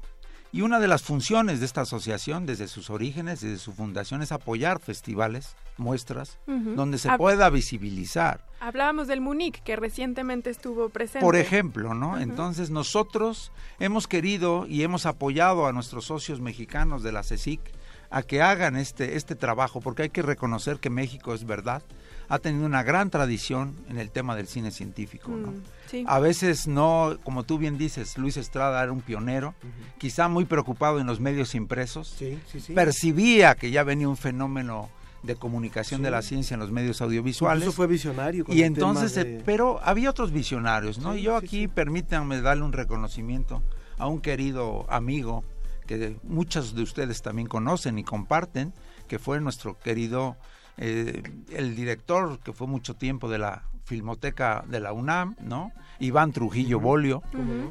[0.54, 4.32] y una de las funciones de esta asociación, desde sus orígenes, desde su fundación, es
[4.32, 6.76] apoyar festivales, muestras, uh -huh.
[6.76, 8.46] donde se Hab pueda visibilizar.
[8.60, 11.26] Hablábamos del MUNIC, que recientemente estuvo presente.
[11.26, 12.12] Por ejemplo, ¿no?
[12.12, 12.22] Uh -huh.
[12.22, 17.60] Entonces nosotros hemos querido y hemos apoyado a nuestros socios mexicanos de la CECIC
[18.12, 21.82] a que hagan este, este trabajo, porque hay que reconocer que México es verdad
[22.34, 25.30] ha tenido una gran tradición en el tema del cine científico.
[25.32, 25.52] ¿no?
[25.52, 26.04] Mm, sí.
[26.08, 29.54] A veces no, como tú bien dices, Luis Estrada era un pionero,
[30.00, 32.74] quizá muy preocupado en los medios impresos, Sí, sí, sí.
[32.74, 34.90] percibía que ya venía un fenómeno
[35.22, 36.04] de comunicación Sí.
[36.06, 37.62] de la ciencia en los medios audiovisuales.
[37.62, 38.46] Incluso fue visionario.
[38.46, 41.14] con Y entonces, eh, de- pero había otros visionarios, ¿no?
[41.14, 43.62] Sí, y yo sí, aquí permítanme darle un reconocimiento
[44.00, 45.44] a un querido amigo
[45.86, 48.74] que muchos de ustedes también conocen y comparten,
[49.08, 50.36] que fue nuestro querido,
[50.78, 55.72] eh, el director que fue mucho tiempo de la Filmoteca de la UNAM, ¿no?
[56.00, 57.22] Iván Trujillo Bolio,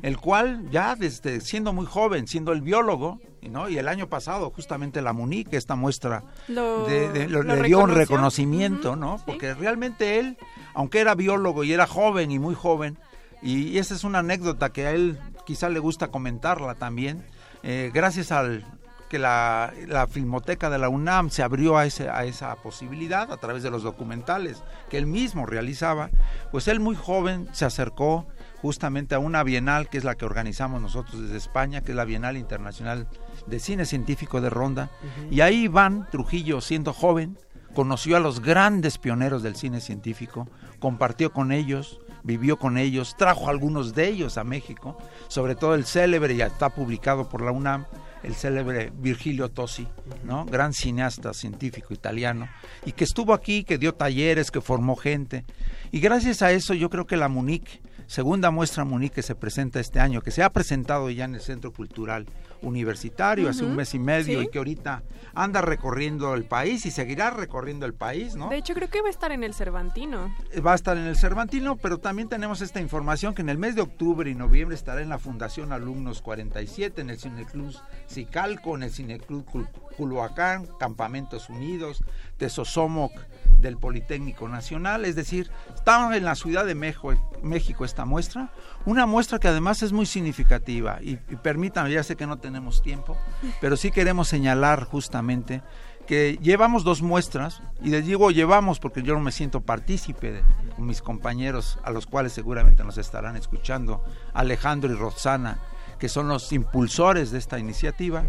[0.03, 3.19] el cual ya desde siendo muy joven, siendo el biólogo,
[3.51, 3.69] ¿no?
[3.69, 7.63] Y el año pasado justamente la MUNIC, esta muestra Lo- de- de- lo- lo le
[7.63, 9.21] dio un reconocimiento, ¿no?
[9.27, 10.37] Porque realmente él,
[10.75, 12.99] aunque era biólogo y era joven y muy joven,
[13.43, 17.25] y, y esa es una anécdota que a él quizá le gusta comentarla también,
[17.65, 18.65] eh, gracias al
[19.13, 23.37] que la, la filmoteca de la UNAM se abrió a, ese, a esa posibilidad a
[23.37, 26.09] través de los documentales que él mismo realizaba,
[26.51, 28.27] pues él muy joven se acercó
[28.63, 32.07] justamente a una bienal que es la que organizamos nosotros desde España, que es la
[32.07, 33.07] Bienal Internacional
[33.47, 34.89] de Cine Científico de Ronda,
[35.31, 37.37] y ahí Iván Trujillo, siendo joven,
[37.75, 40.49] conoció a los grandes pioneros del cine científico,
[40.79, 44.97] compartió con ellos, vivió con ellos, trajo algunos de ellos a México,
[45.29, 47.85] sobre todo el célebre, ya está publicado por la UNAM,
[48.23, 49.87] el célebre Virgilio Tosi,
[50.25, 50.45] ¿no?
[50.47, 52.49] Gran cineasta científico italiano,
[52.87, 55.45] y que estuvo aquí, que dio talleres, que formó gente.
[55.91, 57.82] Y gracias a eso yo creo que la MUNIC,
[58.13, 61.41] segunda muestra MUNIC que se presenta este año, que se ha presentado ya en el
[61.41, 62.27] Centro Cultural
[62.61, 64.45] Universitario hace un mes y medio sí.
[64.47, 65.03] y que ahorita
[65.35, 68.51] anda recorriendo el país y seguirá recorriendo el país, ¿no?
[68.51, 70.31] De hecho, creo que va a estar en el Cervantino.
[70.65, 73.77] va a estar en el Cervantino, pero también tenemos esta información que en el mes
[73.77, 77.75] de octubre y noviembre estará en la Fundación Alumnos 47, en el Cineclub
[78.09, 82.05] Cicalco, en el Cineclub Cul- Culhuacán, Campamentos Unidos,
[82.37, 83.13] Tesosomoc
[83.59, 88.53] del Politécnico Nacional, es decir, está en la Ciudad de México, México esta muestra,
[88.85, 92.83] una muestra que además es muy significativa y, y permítanme, ya sé que no tenemos
[92.83, 93.17] tiempo,
[93.61, 95.63] pero sí queremos señalar justamente
[96.07, 100.43] que llevamos dos muestras, y les digo llevamos porque yo no me siento partícipe de
[100.75, 105.59] con mis compañeros, a los cuales seguramente nos estarán escuchando, Alejandro y Roxana,
[105.99, 108.25] que son los impulsores de esta iniciativa,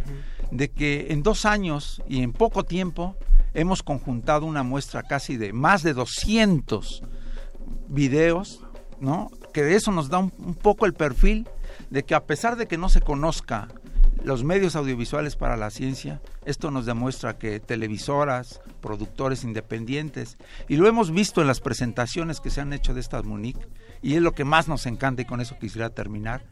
[0.52, 3.18] de que en dos años y en poco tiempo
[3.54, 7.04] hemos conjuntado una muestra casi de más de 200
[7.88, 8.62] videos,
[9.00, 9.30] ¿no?
[9.54, 11.48] Que eso nos da un, un poco el perfil
[11.90, 13.68] de que a pesar de que no se conozca
[14.24, 20.38] los medios audiovisuales para la ciencia, esto nos demuestra que televisoras, productores independientes,
[20.70, 23.58] y lo hemos visto en las presentaciones que se han hecho de estas MUNIC,
[24.02, 26.44] y es lo que más nos encanta y con eso quisiera terminar,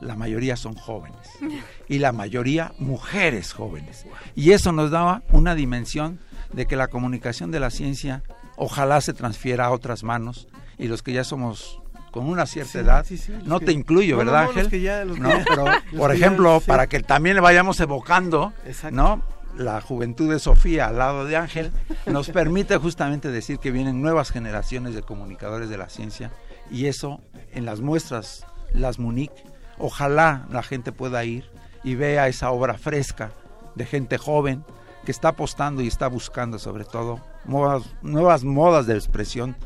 [0.00, 1.28] la mayoría son jóvenes
[1.88, 4.06] y la mayoría mujeres jóvenes.
[4.34, 6.20] Y eso nos daba una dimensión
[6.52, 8.22] de que la comunicación de la ciencia
[8.56, 11.80] ojalá se transfiera a otras manos y los que ya somos
[12.10, 14.44] con una cierta Sí, edad, sí, sí, los no que- te incluyo, No, no, ¿verdad
[14.44, 14.68] no, Ángel?
[14.70, 15.30] que ya- ¿No?
[15.46, 15.64] Pero,
[15.96, 18.96] por ya, ejemplo, para que también le vayamos evocando, Exacto.
[18.96, 19.22] ¿no?
[19.58, 21.72] La juventud de Sofía al lado de Ángel
[22.06, 26.30] nos permite justamente decir que vienen nuevas generaciones de comunicadores de la ciencia
[26.70, 27.20] y eso
[27.52, 29.32] en las muestras, las MUNIC,
[29.78, 31.48] ojalá la gente pueda ir
[31.84, 33.30] y vea esa obra fresca
[33.74, 34.64] de gente joven
[35.06, 39.56] que está apostando y está buscando sobre todo modas- nuevas modas de expresión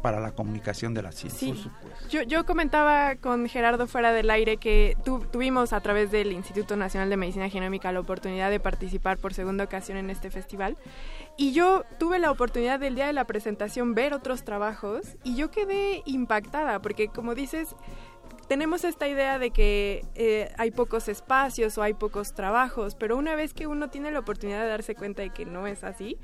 [0.00, 1.54] para la comunicación de la ciencia.
[1.54, 1.70] Sí.
[2.08, 6.74] Yo, yo comentaba con Gerardo fuera del aire que tu- tuvimos a través del Instituto
[6.74, 10.78] Nacional de Medicina Genómica la oportunidad de participar por segunda ocasión en este festival.
[11.36, 15.50] Y yo tuve la oportunidad del día de la presentación ver otros trabajos y yo
[15.50, 17.76] quedé impactada porque como dices,
[18.48, 23.34] tenemos esta idea de que eh, hay pocos espacios o hay pocos trabajos, pero una
[23.36, 26.16] vez que uno tiene la oportunidad de darse cuenta de que no es así,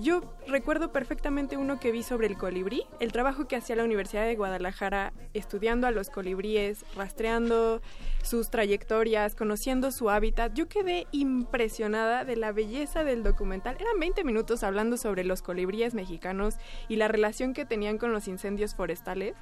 [0.00, 4.24] yo recuerdo perfectamente uno que vi sobre el colibrí, el trabajo que hacía la Universidad
[4.24, 7.82] de Guadalajara estudiando a los colibríes, rastreando
[8.22, 10.54] sus trayectorias, conociendo su hábitat.
[10.54, 13.76] Yo quedé impresionada de la belleza del documental.
[13.78, 16.54] Eran 20 minutos hablando sobre los colibríes mexicanos
[16.88, 19.34] y la relación que tenían con los incendios forestales.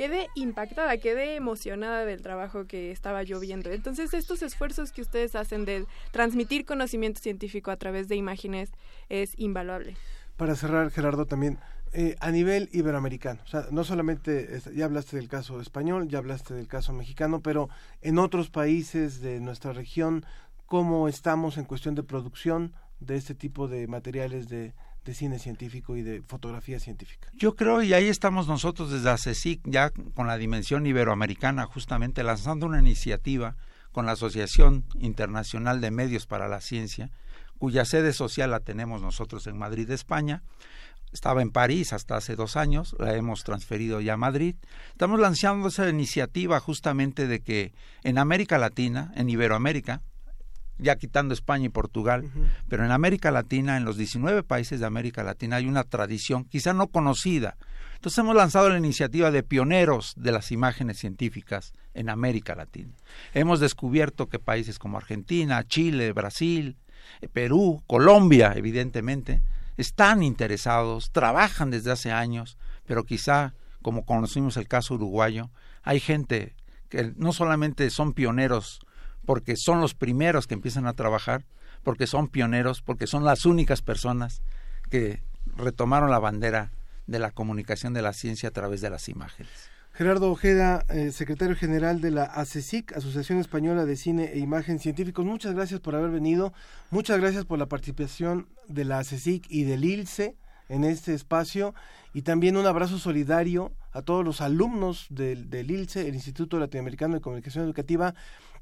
[0.00, 3.70] Quedé impactada, quedé emocionada del trabajo que estaba yo viendo.
[3.70, 8.70] Entonces, estos esfuerzos que ustedes hacen de transmitir conocimiento científico a través de imágenes
[9.10, 9.94] es invaluable.
[10.38, 11.58] Para cerrar, Gerardo, también
[11.92, 16.16] eh, a nivel iberoamericano, o sea, no solamente, es- ya hablaste del caso español, ya
[16.16, 17.68] hablaste del caso mexicano, pero
[18.00, 20.24] en otros países de nuestra región,
[20.64, 24.72] ¿cómo estamos en cuestión de producción de este tipo de materiales de,
[25.04, 27.28] de cine científico y de fotografía científica?
[27.34, 32.66] Yo creo, y ahí estamos nosotros desde ACECIC, ya con la dimensión iberoamericana, justamente lanzando
[32.66, 33.56] una iniciativa
[33.92, 37.10] con la Asociación Internacional de Medios para la Ciencia,
[37.58, 40.42] cuya sede social la tenemos nosotros en Madrid, España,
[41.12, 44.54] estaba en París hasta hace dos años, la hemos transferido ya a Madrid.
[44.92, 47.72] Estamos lanzando esa iniciativa justamente de que
[48.04, 50.02] en América Latina, en Iberoamérica,
[50.80, 52.30] ya quitando España y Portugal,
[52.68, 56.72] pero en América Latina, en los 19 países de América Latina, hay una tradición quizá
[56.72, 57.56] no conocida.
[57.94, 62.94] Entonces hemos lanzado la iniciativa de pioneros de las imágenes científicas en América Latina.
[63.34, 66.76] Hemos descubierto que países como Argentina, Chile, Brasil,
[67.20, 69.42] eh, Perú, Colombia, evidentemente,
[69.76, 72.56] están interesados, trabajan desde hace años,
[72.86, 75.50] pero quizá, como conocimos el caso uruguayo,
[75.82, 76.54] hay gente
[76.88, 78.80] que no solamente son pioneros
[79.24, 81.44] porque son los primeros que empiezan a trabajar,
[81.82, 84.42] porque son pioneros, porque son las únicas personas
[84.90, 85.22] que
[85.56, 86.72] retomaron la bandera
[87.06, 89.70] de la comunicación de la ciencia a través de las imágenes.
[89.92, 95.26] Gerardo Ojeda, eh, secretario general de la ACECIC, Asociación Española de Cine e Imagen Científicos,
[95.26, 96.54] muchas gracias por haber venido,
[96.90, 100.36] muchas gracias por la participación de la ACECIC y del ILCE
[100.68, 101.74] en este espacio
[102.14, 107.16] y también un abrazo solidario a todos los alumnos del, del ILCE, el Instituto Latinoamericano
[107.16, 108.14] de Comunicación Educativa,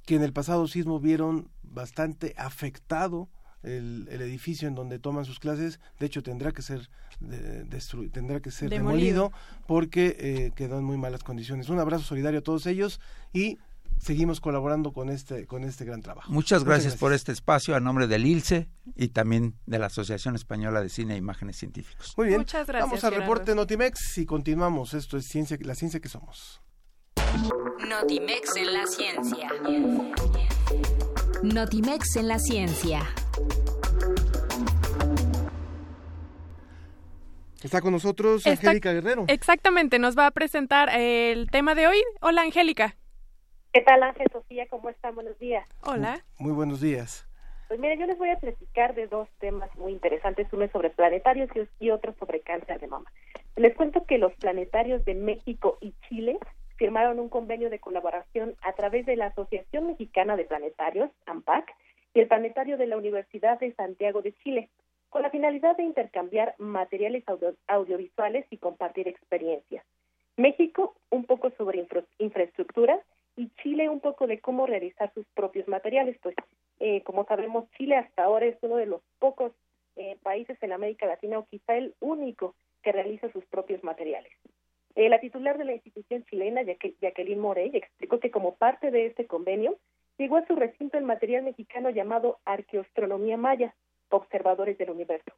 [0.08, 3.28] que en el pasado sismo vieron bastante afectado
[3.62, 5.80] el, edificio en donde toman sus clases.
[6.00, 6.88] De hecho, tendrá que ser
[8.12, 9.32] tendrá que ser demolido,
[9.66, 11.68] porque eh, quedó en muy malas condiciones.
[11.68, 13.02] Un abrazo solidario a todos ellos
[13.34, 13.58] y
[13.98, 16.32] seguimos colaborando con este con este gran trabajo.
[16.32, 20.80] Muchas gracias, por este espacio a nombre del ILCE y también de la Asociación Española
[20.80, 22.14] de Cine e Imágenes Científicos.
[22.16, 22.38] Muy bien.
[22.38, 22.88] Muchas gracias.
[22.88, 24.94] Vamos al reporte Notimex y continuamos.
[24.94, 26.62] Esto es ciencia, la ciencia que somos.
[27.88, 29.48] Notimex en la ciencia.
[31.42, 33.00] Notimex en la ciencia.
[37.62, 39.24] Está con nosotros Angélica Guerrero.
[39.28, 42.02] Exactamente, nos va a presentar el tema de hoy.
[42.20, 42.96] Hola, Angélica.
[43.72, 44.66] ¿Qué tal, Ángel Sofía?
[44.70, 45.14] ¿Cómo están?
[45.14, 45.68] Buenos días.
[45.82, 46.24] Hola.
[46.38, 47.26] Muy, buenos días.
[47.68, 51.50] Pues mira, yo les voy a platicar de dos temas muy interesantes, uno sobre planetarios
[51.78, 53.12] y otro sobre cáncer de mama.
[53.56, 56.38] Les cuento que los planetarios de México y Chile
[56.78, 61.74] firmaron un convenio de colaboración a través de la Asociación Mexicana de Planetarios, AMPAC,
[62.14, 64.70] y el Planetario de la Universidad de Santiago de Chile,
[65.10, 67.24] con la finalidad de intercambiar materiales
[67.66, 69.84] audiovisuales y compartir experiencias.
[70.36, 71.84] México, un poco sobre
[72.18, 73.00] infraestructura
[73.36, 76.16] y Chile un poco de cómo realizar sus propios materiales.
[76.22, 76.36] Pues,
[76.78, 79.52] eh, como sabemos, Chile hasta ahora es uno de los pocos
[79.96, 84.27] eh, países en América Latina o quizá el único que realiza sus propios materiales.
[84.98, 89.28] Eh, la titular de la institución chilena, Jacqueline Morey, explicó que como parte de este
[89.28, 89.78] convenio,
[90.18, 93.76] llegó a su recinto el material mexicano llamado Arqueoastronomía Maya,
[94.08, 95.30] Observadores del Universo.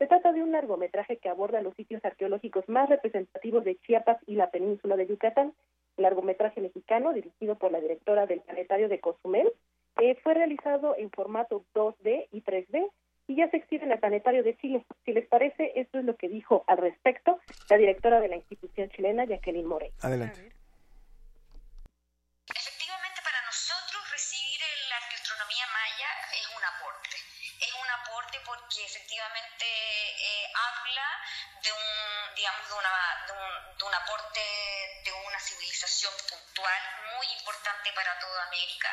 [0.00, 4.34] Se trata de un largometraje que aborda los sitios arqueológicos más representativos de Chiapas y
[4.34, 5.54] la península de Yucatán.
[5.96, 9.48] El largometraje mexicano, dirigido por la directora del Planetario de Cozumel,
[10.00, 12.90] eh, fue realizado en formato 2D y 3D
[13.28, 14.84] y ya se exhibe en el Planetario de Chile.
[15.04, 17.23] Si les parece, esto es lo que dijo al respecto
[17.74, 19.90] la directora de la institución chilena, Jacqueline Morey.
[20.00, 20.38] Adelante.
[22.46, 24.60] Efectivamente, para nosotros recibir
[24.90, 26.08] la arqueoastronomía maya
[26.38, 27.16] es un aporte.
[27.58, 31.08] Es un aporte porque efectivamente eh, habla
[31.66, 32.94] de un, digamos, de, una,
[33.26, 34.40] de, un, de un aporte
[35.02, 36.82] de una civilización puntual
[37.18, 38.90] muy importante para toda América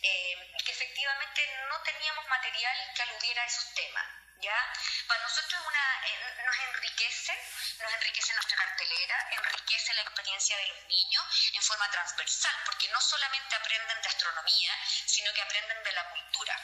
[0.00, 4.25] eh, que efectivamente no teníamos material que aludiera a esos temas.
[4.42, 4.58] ¿Ya?
[5.08, 7.32] Para nosotros una, eh, nos enriquece,
[7.80, 11.24] nos enriquece nuestra cartelera, enriquece la experiencia de los niños
[11.54, 14.72] en forma transversal, porque no solamente aprenden de astronomía,
[15.06, 16.54] sino que aprenden de la cultura.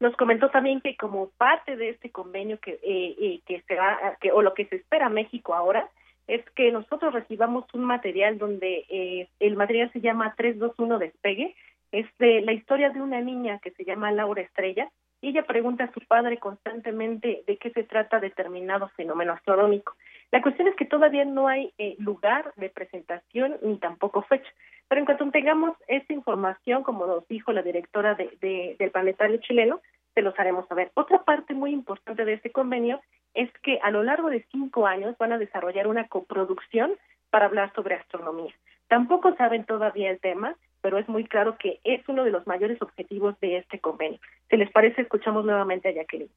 [0.00, 4.16] Nos comentó también que como parte de este convenio que, eh, eh que se va,
[4.20, 5.88] que, o lo que se espera México ahora,
[6.26, 11.56] es que nosotros recibamos un material donde eh, el material se llama 321 Despegue,
[11.90, 14.90] es de la historia de una niña que se llama Laura Estrella
[15.28, 19.94] ella pregunta a su padre constantemente de qué se trata determinado fenómeno astronómico.
[20.30, 24.50] La cuestión es que todavía no hay eh, lugar de presentación ni tampoco fecha,
[24.88, 29.80] pero en cuanto tengamos esa información, como nos dijo la directora de, del planetario chileno,
[30.14, 30.90] se los haremos saber.
[30.94, 33.00] Otra parte muy importante de este convenio
[33.34, 36.92] es que a lo largo de cinco años van a desarrollar una coproducción
[37.30, 38.52] para hablar sobre astronomía.
[38.88, 42.82] Tampoco saben todavía el tema, pero es muy claro que es uno de los mayores
[42.82, 44.18] objetivos de este convenio.
[44.50, 46.30] Si les parece, escuchamos nuevamente a Jacqueline.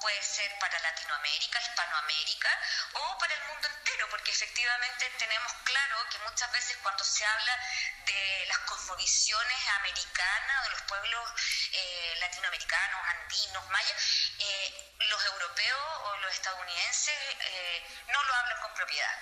[0.00, 2.60] Puede ser para Latinoamérica, Hispanoamérica
[2.94, 7.58] o para el mundo entero, porque efectivamente tenemos claro que muchas veces cuando se habla
[8.06, 11.30] de las cosmovisiones americanas, de los pueblos
[11.72, 13.96] eh, latinoamericanos, andinos, mayas,
[14.38, 19.18] eh, los europeos o los estadounidenses eh, no lo hablan con propiedad.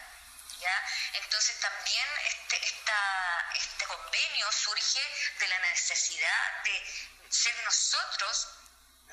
[0.60, 0.84] ¿ya?
[1.14, 5.00] Entonces también este, esta, este convenio surge
[5.38, 6.84] de la necesidad de
[7.28, 8.48] ser nosotros,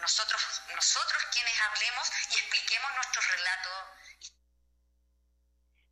[0.02, 3.96] nosotros, nosotros quienes hablemos y expliquemos nuestros relatos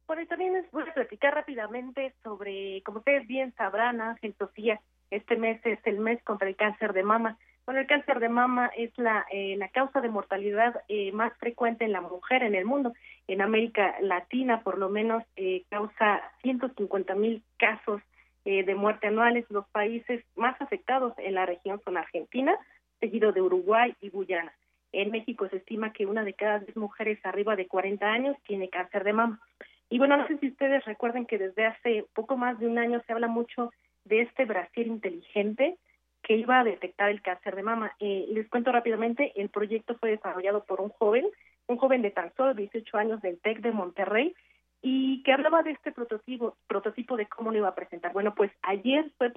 [0.06, 4.82] bueno, y también les voy a platicar rápidamente sobre, como ustedes bien sabrán, Ángel Sofía,
[5.10, 7.38] este mes es el mes contra el cáncer de mama.
[7.66, 11.86] Bueno, el cáncer de mama es la, eh, la causa de mortalidad eh, más frecuente
[11.86, 12.94] en la mujer en el mundo.
[13.28, 18.02] En América Latina, por lo menos, eh, causa 150 mil casos
[18.44, 19.46] eh, de muerte anuales.
[19.50, 22.58] Los países más afectados en la región son Argentina,
[23.04, 24.54] seguido de Uruguay y Guyana.
[24.94, 28.70] En México se estima que una de cada diez mujeres arriba de 40 años tiene
[28.70, 29.42] cáncer de mama.
[29.90, 33.02] Y bueno, no sé si ustedes recuerden que desde hace poco más de un año
[33.06, 33.74] se habla mucho
[34.06, 35.76] de este Brasil inteligente
[36.22, 37.94] que iba a detectar el cáncer de mama.
[38.00, 41.26] Eh, les cuento rápidamente, el proyecto fue desarrollado por un joven,
[41.68, 44.34] un joven de tan solo 18 años del TEC de Monterrey,
[44.82, 48.14] y que hablaba de este prototipo, prototipo de cómo lo iba a presentar.
[48.14, 49.30] Bueno, pues ayer fue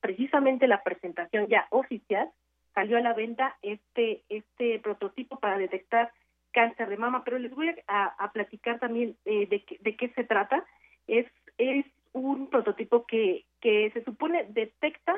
[0.00, 2.30] precisamente la presentación ya oficial,
[2.74, 6.12] salió a la venta este, este prototipo para detectar
[6.54, 10.64] cáncer de mama, pero les voy a, platicar también eh, de, de qué se trata.
[11.06, 11.26] Es,
[11.58, 15.14] es un prototipo que, que se supone detecta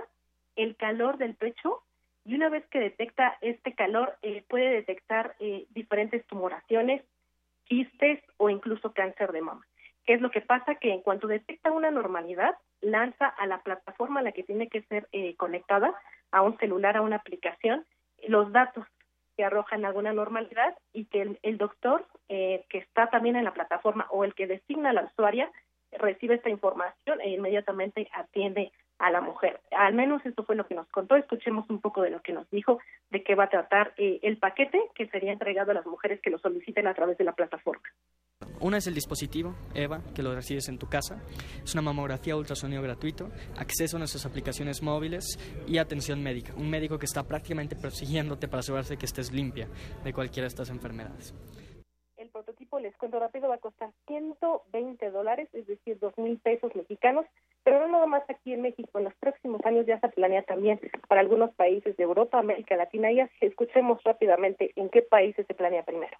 [0.56, 1.82] el calor del pecho
[2.24, 7.04] y una vez que detecta este calor eh, puede detectar eh, diferentes tumoraciones,
[7.64, 9.64] quistes o incluso cáncer de mama.
[10.04, 10.76] ¿Qué es lo que pasa?
[10.76, 14.82] Que en cuanto detecta una normalidad, lanza a la plataforma a la que tiene que
[14.82, 15.94] ser conectada,
[16.36, 17.86] a un celular, a una aplicación,
[18.28, 18.86] los datos
[19.36, 24.06] que arrojan alguna normalidad y que el, doctor eh, que está también en la plataforma
[24.10, 25.50] o el que designa a la usuaria
[25.92, 29.60] recibe esta información e inmediatamente atiende a la mujer.
[29.70, 31.16] Al menos esto fue lo que nos contó.
[31.16, 32.78] Escuchemos un poco de lo que nos dijo,
[33.10, 36.30] de qué va a tratar eh, el paquete que sería entregado a las mujeres que
[36.30, 37.82] lo soliciten a través de la plataforma.
[38.60, 41.22] Una es el dispositivo, EVA, que lo recibes en tu casa.
[41.62, 43.28] Es una mamografía ultrasonido gratuito,
[43.58, 46.54] acceso a nuestras aplicaciones móviles y atención médica.
[46.54, 49.68] Un médico que está prácticamente persiguiéndote para asegurarse que estés limpia
[50.04, 51.34] de cualquiera de estas enfermedades.
[52.16, 56.74] El prototipo, les cuento rápido, va a costar 120 dólares, es decir, 2 mil pesos
[56.74, 57.26] mexicanos,
[57.66, 58.96] pero no nada más aquí en México.
[58.96, 63.10] En los próximos años ya se planea también para algunos países de Europa, América Latina
[63.10, 66.16] y así escuchemos rápidamente en qué países se planea primero.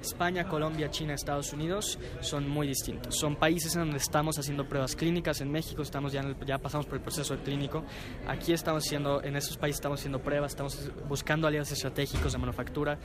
[0.00, 3.14] España, Colombia, China, Estados Unidos son muy distintos.
[3.18, 5.42] Son países en donde estamos haciendo pruebas clínicas.
[5.42, 7.84] En México estamos ya, ya pasamos por el proceso clínico.
[8.26, 12.96] Aquí estamos haciendo, en esos países estamos haciendo pruebas, estamos buscando alianzas estratégicos de manufactura.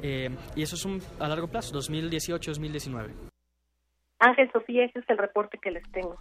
[0.00, 3.10] Eh, y eso es un, a largo plazo, 2018-2019.
[4.20, 6.16] Ángel Sofía, ese es el reporte que les tengo.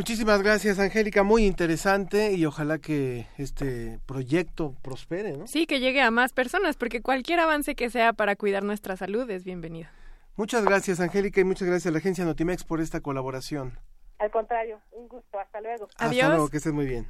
[0.00, 1.22] Muchísimas gracias, Angélica.
[1.24, 5.46] Muy interesante y ojalá que este proyecto prospere, ¿no?
[5.46, 9.28] Sí, que llegue a más personas, porque cualquier avance que sea para cuidar nuestra salud
[9.28, 9.90] es bienvenido.
[10.36, 13.78] Muchas gracias, Angélica, y muchas gracias a la agencia Notimex por esta colaboración.
[14.18, 15.38] Al contrario, un gusto.
[15.38, 15.86] Hasta luego.
[15.98, 17.06] Hasta luego, que estés muy bien.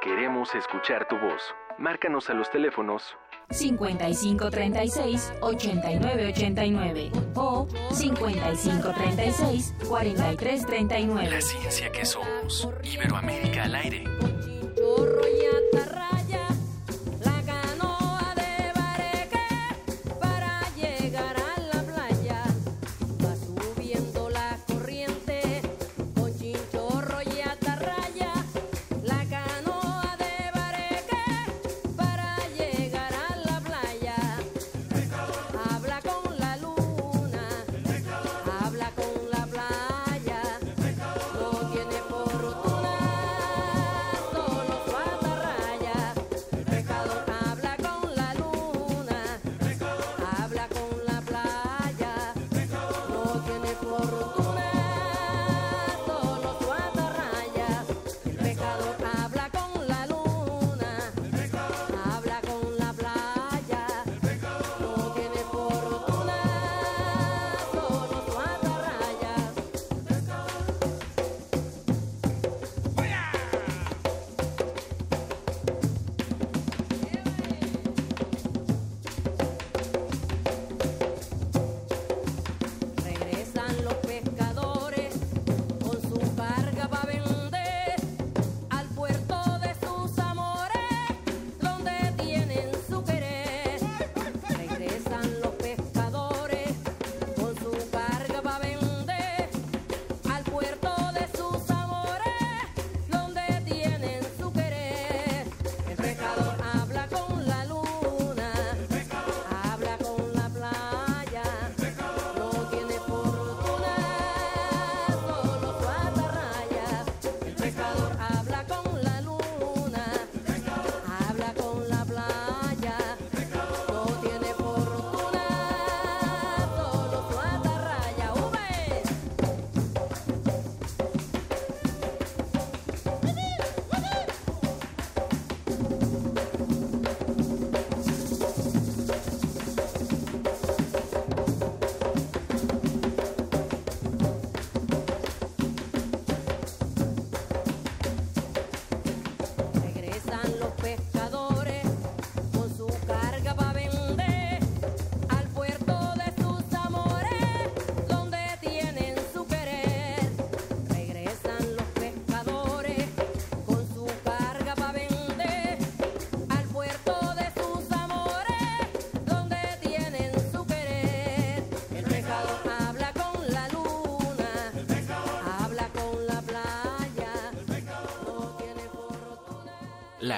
[0.00, 1.42] Queremos escuchar tu voz.
[1.76, 3.18] Márcanos a los teléfonos
[3.50, 11.30] 5536 8989 o 5536 4339.
[11.30, 12.68] La ciencia que somos.
[12.84, 14.04] Iberoamérica al aire.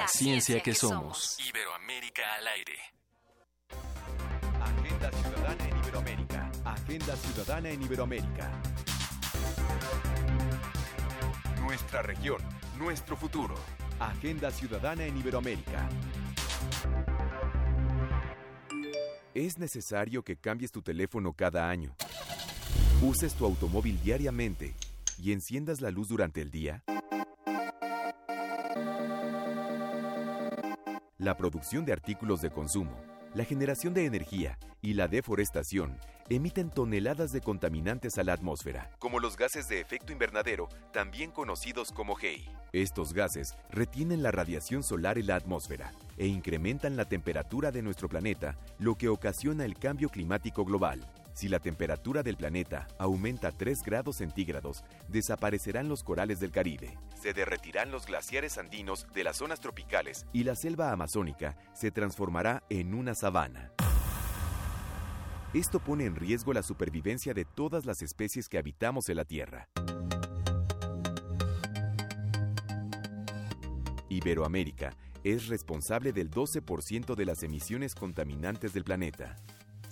[0.02, 1.38] La, ciencia, que, somos.
[1.48, 2.76] Iberoamérica al aire.
[4.60, 6.50] Agenda Ciudadana en Iberoamérica.
[6.64, 8.50] Agenda Ciudadana en Iberoamérica.
[11.60, 12.42] Nuestra región,
[12.76, 13.54] nuestro futuro.
[14.00, 15.88] Agenda Ciudadana en Iberoamérica.
[19.34, 21.94] Es necesario que cambies tu teléfono cada año.
[23.02, 24.74] Uses tu automóvil diariamente
[25.16, 26.82] y enciendas la luz durante el día.
[31.22, 32.96] La producción de artículos de consumo,
[33.32, 35.96] la generación de energía y la deforestación
[36.28, 41.92] emiten toneladas de contaminantes a la atmósfera, como los gases de efecto invernadero, también conocidos
[41.92, 42.50] como HEI.
[42.72, 48.08] Estos gases retienen la radiación solar en la atmósfera e incrementan la temperatura de nuestro
[48.08, 51.06] planeta, lo que ocasiona el cambio climático global.
[51.34, 57.32] Si la temperatura del planeta aumenta 3 grados centígrados, desaparecerán los corales del Caribe, se
[57.32, 62.94] derretirán los glaciares andinos de las zonas tropicales y la selva amazónica se transformará en
[62.94, 63.72] una sabana.
[65.54, 69.68] Esto pone en riesgo la supervivencia de todas las especies que habitamos en la Tierra.
[74.08, 79.36] Iberoamérica es responsable del 12% de las emisiones contaminantes del planeta.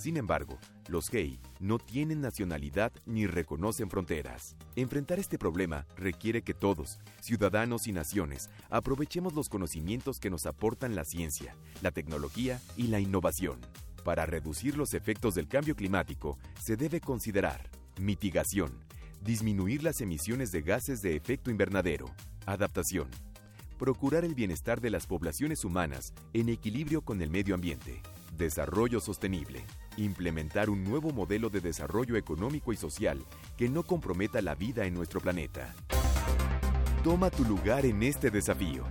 [0.00, 4.56] Sin embargo, los gay no tienen nacionalidad ni reconocen fronteras.
[4.74, 10.94] Enfrentar este problema requiere que todos, ciudadanos y naciones, aprovechemos los conocimientos que nos aportan
[10.94, 13.60] la ciencia, la tecnología y la innovación.
[14.02, 17.68] Para reducir los efectos del cambio climático, se debe considerar
[18.00, 18.72] mitigación,
[19.20, 22.06] disminuir las emisiones de gases de efecto invernadero,
[22.46, 23.10] adaptación,
[23.78, 28.00] procurar el bienestar de las poblaciones humanas en equilibrio con el medio ambiente,
[28.40, 29.62] desarrollo sostenible,
[30.04, 33.24] implementar un nuevo modelo de desarrollo económico y social
[33.56, 35.74] que no comprometa la vida en nuestro planeta.
[37.02, 38.84] Toma tu lugar en este desafío.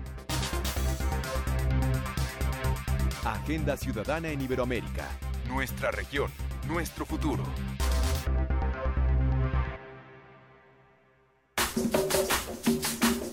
[3.24, 5.08] Agenda Ciudadana en Iberoamérica.
[5.48, 6.32] Nuestra región,
[6.68, 7.44] nuestro futuro.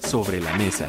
[0.02, 0.88] Sobre la mesa.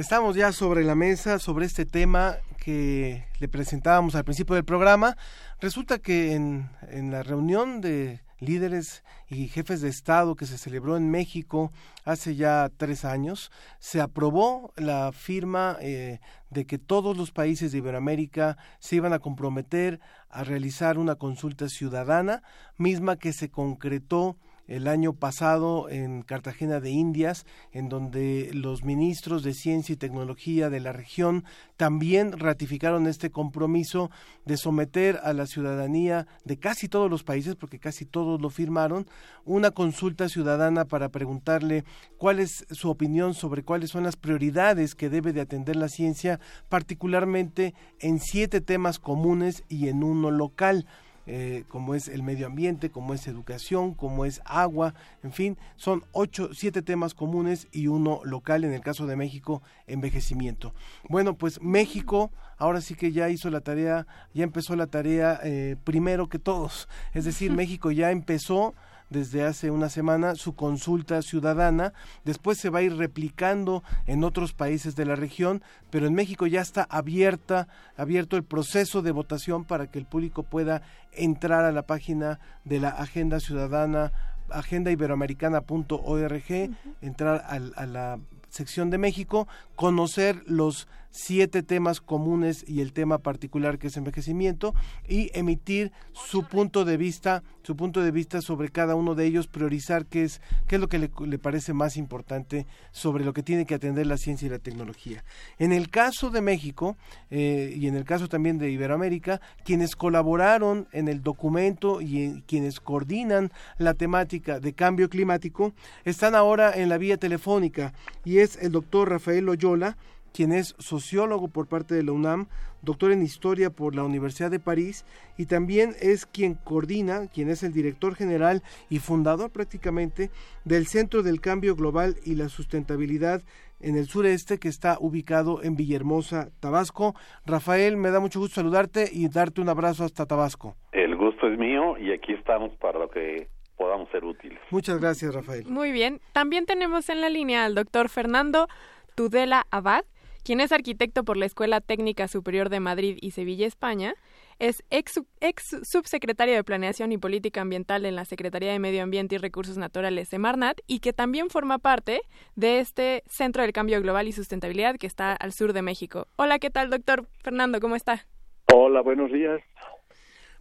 [0.00, 5.14] Estamos ya sobre la mesa, sobre este tema que le presentábamos al principio del programa.
[5.60, 10.96] Resulta que en, en la reunión de líderes y jefes de Estado que se celebró
[10.96, 11.70] en México
[12.06, 17.78] hace ya tres años, se aprobó la firma eh, de que todos los países de
[17.78, 22.42] Iberoamérica se iban a comprometer a realizar una consulta ciudadana,
[22.78, 24.38] misma que se concretó
[24.70, 30.70] el año pasado en Cartagena de Indias, en donde los ministros de Ciencia y Tecnología
[30.70, 31.44] de la región
[31.76, 34.12] también ratificaron este compromiso
[34.44, 39.08] de someter a la ciudadanía de casi todos los países, porque casi todos lo firmaron,
[39.44, 41.84] una consulta ciudadana para preguntarle
[42.16, 46.38] cuál es su opinión sobre cuáles son las prioridades que debe de atender la ciencia,
[46.68, 50.86] particularmente en siete temas comunes y en uno local.
[51.26, 56.02] Eh, como es el medio ambiente, como es educación, como es agua, en fin, son
[56.12, 60.74] ocho, siete temas comunes y uno local, en el caso de México, envejecimiento.
[61.08, 65.76] Bueno, pues México ahora sí que ya hizo la tarea, ya empezó la tarea eh,
[65.84, 68.74] primero que todos, es decir, México ya empezó
[69.10, 71.92] desde hace una semana su consulta ciudadana.
[72.24, 76.46] Después se va a ir replicando en otros países de la región, pero en México
[76.46, 80.82] ya está abierta, abierto el proceso de votación para que el público pueda
[81.12, 84.12] entrar a la página de la Agenda Ciudadana
[84.50, 86.70] agendaiberoamericana.org,
[87.02, 89.46] entrar a la sección de México,
[89.76, 94.74] conocer los siete temas comunes y el tema particular que es envejecimiento
[95.08, 99.46] y emitir su punto de vista, su punto de vista sobre cada uno de ellos,
[99.46, 103.66] priorizar qué es, qué es lo que le, parece más importante sobre lo que tiene
[103.66, 105.24] que atender la ciencia y la tecnología.
[105.58, 106.96] En el caso de México
[107.30, 112.80] eh, y en el caso también de Iberoamérica, quienes colaboraron en el documento y quienes
[112.80, 117.92] coordinan la temática de cambio climático están ahora en la vía telefónica
[118.24, 119.96] y es el doctor Rafael Loyola,
[120.32, 122.46] quien es sociólogo por parte de la UNAM,
[122.82, 125.04] doctor en historia por la Universidad de París
[125.36, 130.30] y también es quien coordina, quien es el director general y fundador prácticamente
[130.64, 133.42] del Centro del Cambio Global y la Sustentabilidad
[133.80, 137.14] en el sureste que está ubicado en Villahermosa, Tabasco.
[137.46, 140.76] Rafael, me da mucho gusto saludarte y darte un abrazo hasta Tabasco.
[140.92, 144.58] El gusto es mío y aquí estamos para lo que podamos ser útiles.
[144.70, 145.64] Muchas gracias, Rafael.
[145.66, 146.20] Muy bien.
[146.32, 148.68] También tenemos en la línea al doctor Fernando
[149.14, 150.04] Tudela Abad,
[150.42, 154.14] quien es arquitecto por la Escuela Técnica Superior de Madrid y Sevilla, España,
[154.58, 159.36] es ex, ex subsecretario de Planeación y Política Ambiental en la Secretaría de Medio Ambiente
[159.36, 162.20] y Recursos Naturales, Semarnat, y que también forma parte
[162.56, 166.26] de este Centro del Cambio Global y Sustentabilidad que está al sur de México.
[166.36, 167.80] Hola, ¿qué tal, doctor Fernando?
[167.80, 168.26] ¿Cómo está?
[168.72, 169.60] Hola, buenos días.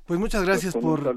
[0.06, 1.16] Pues muchas gracias Pues un por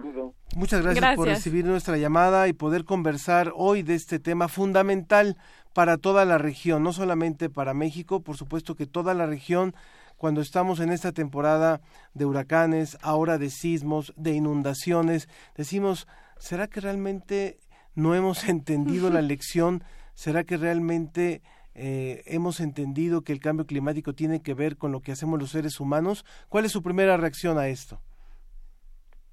[0.54, 1.38] muchas gracias, por Gracias.
[1.46, 5.38] recibir nuestra llamada y poder conversar hoy de este tema fundamental
[5.74, 9.74] para toda la región, no solamente para México, por supuesto que toda la región
[10.16, 11.80] cuando estamos en esta temporada
[12.14, 16.06] de huracanes, ahora de sismos, de inundaciones, decimos,
[16.38, 17.58] ¿será que realmente
[17.94, 19.82] no hemos entendido la lección?
[20.14, 21.42] ¿Será que realmente
[21.74, 25.50] eh, hemos entendido que el cambio climático tiene que ver con lo que hacemos los
[25.50, 26.24] seres humanos?
[26.48, 28.00] ¿Cuál es su primera reacción a esto?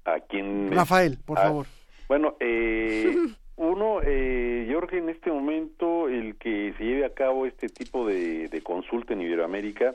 [0.06, 0.72] ¿A quién?
[0.72, 1.66] Rafael, por Ah, favor.
[2.08, 3.14] Bueno, eh,
[3.60, 7.68] uno, eh, yo creo que en este momento el que se lleve a cabo este
[7.68, 9.92] tipo de, de consulta en Iberoamérica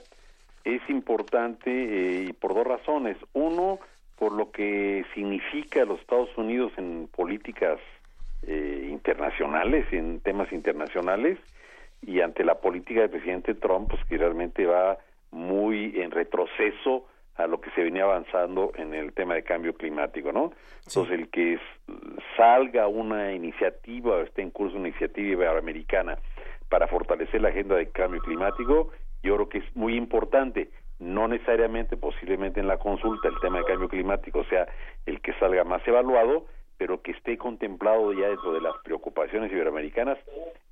[0.63, 3.18] es importante eh, por dos razones.
[3.34, 3.80] Uno,
[4.20, 7.80] por lo que significa los Estados Unidos en políticas
[8.45, 11.39] eh, internacionales, en temas internacionales,
[12.03, 14.99] y ante la política del presidente Trump, pues que realmente va
[15.32, 20.31] muy en retroceso a lo que se venía avanzando en el tema de cambio climático,
[20.31, 20.53] ¿no?
[20.88, 21.59] Entonces, el que
[22.38, 26.17] salga una iniciativa, o esté en curso una iniciativa iberoamericana
[26.69, 30.69] para fortalecer la agenda de cambio climático, yo creo que es muy importante.
[30.99, 34.67] No necesariamente, posiblemente en la consulta, el tema de cambio climático sea
[35.05, 36.45] el que salga más evaluado,
[36.77, 40.17] pero que esté contemplado ya dentro de las preocupaciones iberoamericanas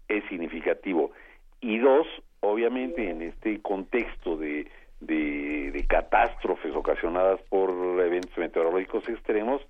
[0.08, 1.12] es significativo.
[1.60, 2.08] Y dos,
[2.40, 4.68] obviamente en este contexto de,
[5.06, 7.70] de, catástrofes ocasionadas por
[8.02, 9.62] eventos meteorológicos extremos,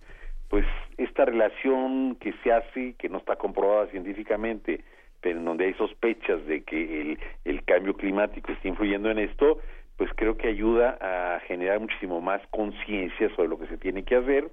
[0.47, 0.65] pues
[0.97, 4.81] esta relación que se hace, que no está comprobada científicamente,
[5.19, 9.59] pero en donde hay sospechas de que el, el cambio climático está influyendo en esto,
[9.97, 14.15] pues creo que ayuda a generar muchísimo más conciencia sobre lo que se tiene que
[14.15, 14.49] hacer,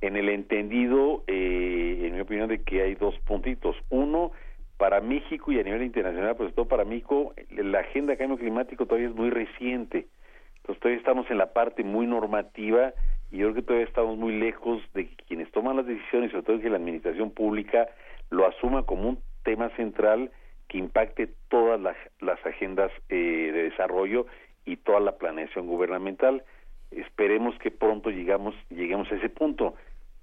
[0.00, 3.76] en el entendido, eh, en mi opinión, de que hay dos puntitos.
[3.90, 4.32] Uno,
[4.76, 8.86] para México y a nivel internacional, pues todo para México, la agenda de cambio climático
[8.86, 10.06] todavía es muy reciente.
[10.56, 12.92] Entonces todavía estamos en la parte muy normativa
[13.30, 16.44] y yo creo que todavía estamos muy lejos de que quienes toman las decisiones, sobre
[16.44, 17.88] todo que la administración pública
[18.30, 20.30] lo asuma como un tema central
[20.68, 23.16] que impacte todas las, las agendas eh,
[23.52, 24.26] de desarrollo
[24.64, 26.42] y toda la planeación gubernamental.
[26.90, 29.74] Esperemos que pronto llegamos, lleguemos a ese punto.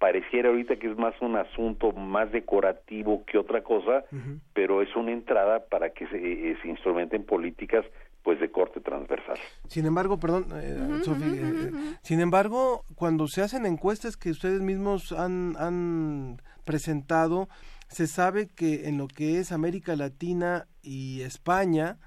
[0.01, 4.03] Pareciera ahorita que es más un asunto más decorativo que otra cosa,
[4.51, 7.85] pero es una entrada para que se, eh, se instrumenten políticas
[8.23, 9.37] pues de corte transversal.
[9.67, 11.71] Sin embargo, perdón, eh, Sofi, eh, eh,
[12.01, 17.47] sin embargo, cuando se hacen encuestas que ustedes mismos han, han presentado,
[17.87, 21.97] se sabe que en lo que es América Latina y España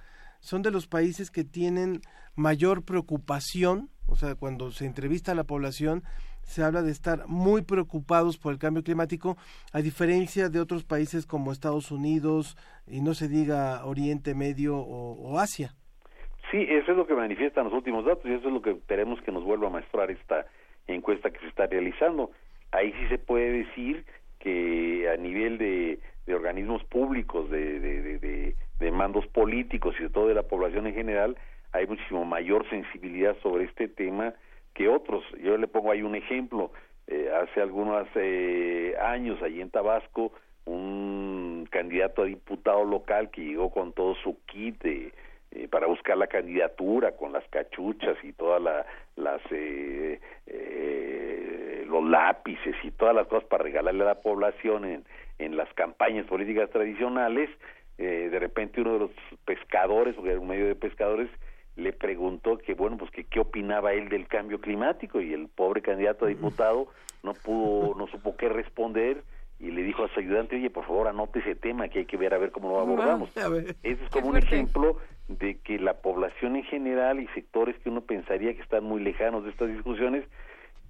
[0.40, 2.00] son de los países que tienen
[2.36, 6.02] mayor preocupación, o sea, cuando se entrevista a la población,
[6.44, 9.36] se habla de estar muy preocupados por el cambio climático,
[9.72, 15.38] a diferencia de otros países como Estados Unidos y no se diga Oriente Medio o,
[15.38, 15.70] Asia.
[16.50, 19.20] Sí, eso es lo que manifiestan los últimos datos y eso es lo que esperemos
[19.22, 20.46] que nos vuelva a mostrar esta
[20.86, 22.30] encuesta que se está realizando.
[22.70, 24.04] Ahí sí se puede decir
[24.38, 30.34] que a nivel de, de organismos públicos, de, de, de mandos políticos y de toda
[30.34, 31.36] la población en general,
[31.72, 34.34] hay muchísimo mayor sensibilidad sobre este tema
[34.74, 35.24] que otros.
[35.42, 36.70] Yo le pongo ahí un ejemplo.
[37.06, 40.32] Eh, hace algunos eh, años, allí en Tabasco,
[40.66, 45.12] un candidato a diputado local que llegó con todo su kit de,
[45.50, 50.18] eh, para buscar la candidatura, con las cachuchas y todas la, las eh,
[51.86, 55.04] los lápices y todas las cosas para regalarle a la población en,
[55.38, 57.50] en las campañas políticas tradicionales.
[57.96, 59.10] De repente uno de los
[59.44, 61.30] pescadores, porque era un medio de pescadores,
[61.76, 65.82] le preguntó que bueno pues que qué opinaba él del cambio climático y el pobre
[65.82, 66.88] candidato a diputado
[67.22, 69.22] no pudo no supo qué responder
[69.58, 72.16] y le dijo a su ayudante oye por favor anote ese tema que hay que
[72.16, 73.76] ver a ver cómo lo abordamos A ver.
[73.82, 74.98] ese es como un ejemplo
[75.28, 79.44] de que la población en general y sectores que uno pensaría que están muy lejanos
[79.44, 80.24] de estas discusiones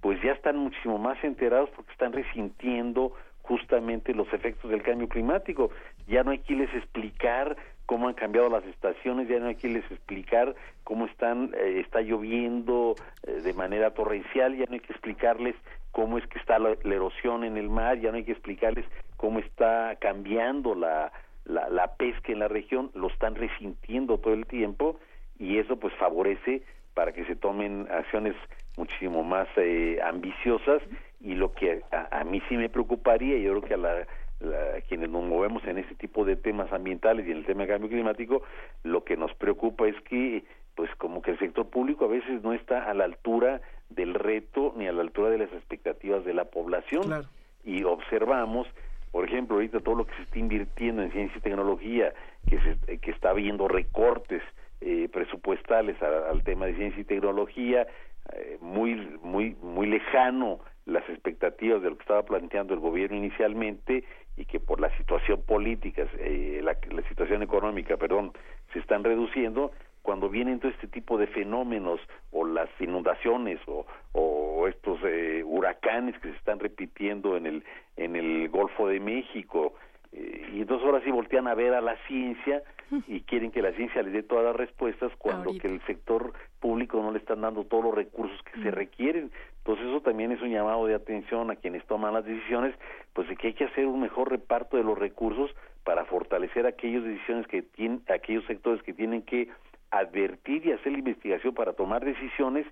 [0.01, 5.71] pues ya están muchísimo más enterados porque están resintiendo justamente los efectos del cambio climático.
[6.07, 9.69] Ya no hay que les explicar cómo han cambiado las estaciones, ya no hay que
[9.69, 14.93] les explicar cómo están eh, está lloviendo eh, de manera torrencial, ya no hay que
[14.93, 15.55] explicarles
[15.91, 18.85] cómo es que está la, la, erosión en el mar, ya no hay que explicarles
[19.17, 21.11] cómo está cambiando la,
[21.45, 24.99] la, la pesca en la región, lo están resintiendo todo el tiempo
[25.39, 26.63] y eso pues favorece
[26.93, 28.35] para que se tomen acciones
[28.77, 30.81] muchísimo más eh, ambiciosas
[31.21, 34.07] y lo que a, a, mí sí me preocuparía, yo creo que a la,
[34.87, 37.89] quienes nos movemos en este tipo de temas ambientales y en el tema de cambio
[37.89, 38.43] climático,
[38.83, 40.43] lo que nos preocupa es que
[40.75, 44.73] pues como que el sector público a veces no está a la altura del reto
[44.75, 47.25] ni a la altura de las expectativas de la población.
[47.63, 48.67] Y observamos
[49.11, 52.13] por ejemplo ahorita todo lo que se está invirtiendo en ciencia y tecnología
[52.49, 54.41] que se, que está habiendo recortes
[54.81, 57.87] eh, presupuestales al tema de ciencia y tecnología
[58.33, 64.03] eh, muy muy muy lejano las expectativas de lo que estaba planteando el gobierno inicialmente
[64.37, 66.75] y que por la situación política, eh, la,
[67.09, 68.33] situación económica, perdón,
[68.73, 69.71] se están reduciendo,
[70.01, 71.99] cuando vienen todo este tipo de fenómenos
[72.31, 77.63] o las inundaciones o, o estos eh, huracanes que se están repitiendo en el
[77.97, 79.73] en el Golfo de México
[80.11, 82.61] eh, y entonces ahora sí voltean a ver a la ciencia
[83.07, 87.01] y quieren que la ciencia les dé todas las respuestas cuando que el sector público
[87.01, 89.31] no le están dando todos los recursos que se requieren.
[89.59, 92.75] Entonces eso también es un llamado de atención a quienes toman las decisiones,
[93.13, 95.51] pues de que hay que hacer un mejor reparto de los recursos
[95.83, 99.49] para fortalecer aquellas decisiones que tienen, aquellos sectores que tienen que
[99.91, 102.65] advertir y hacer la investigación para tomar decisiones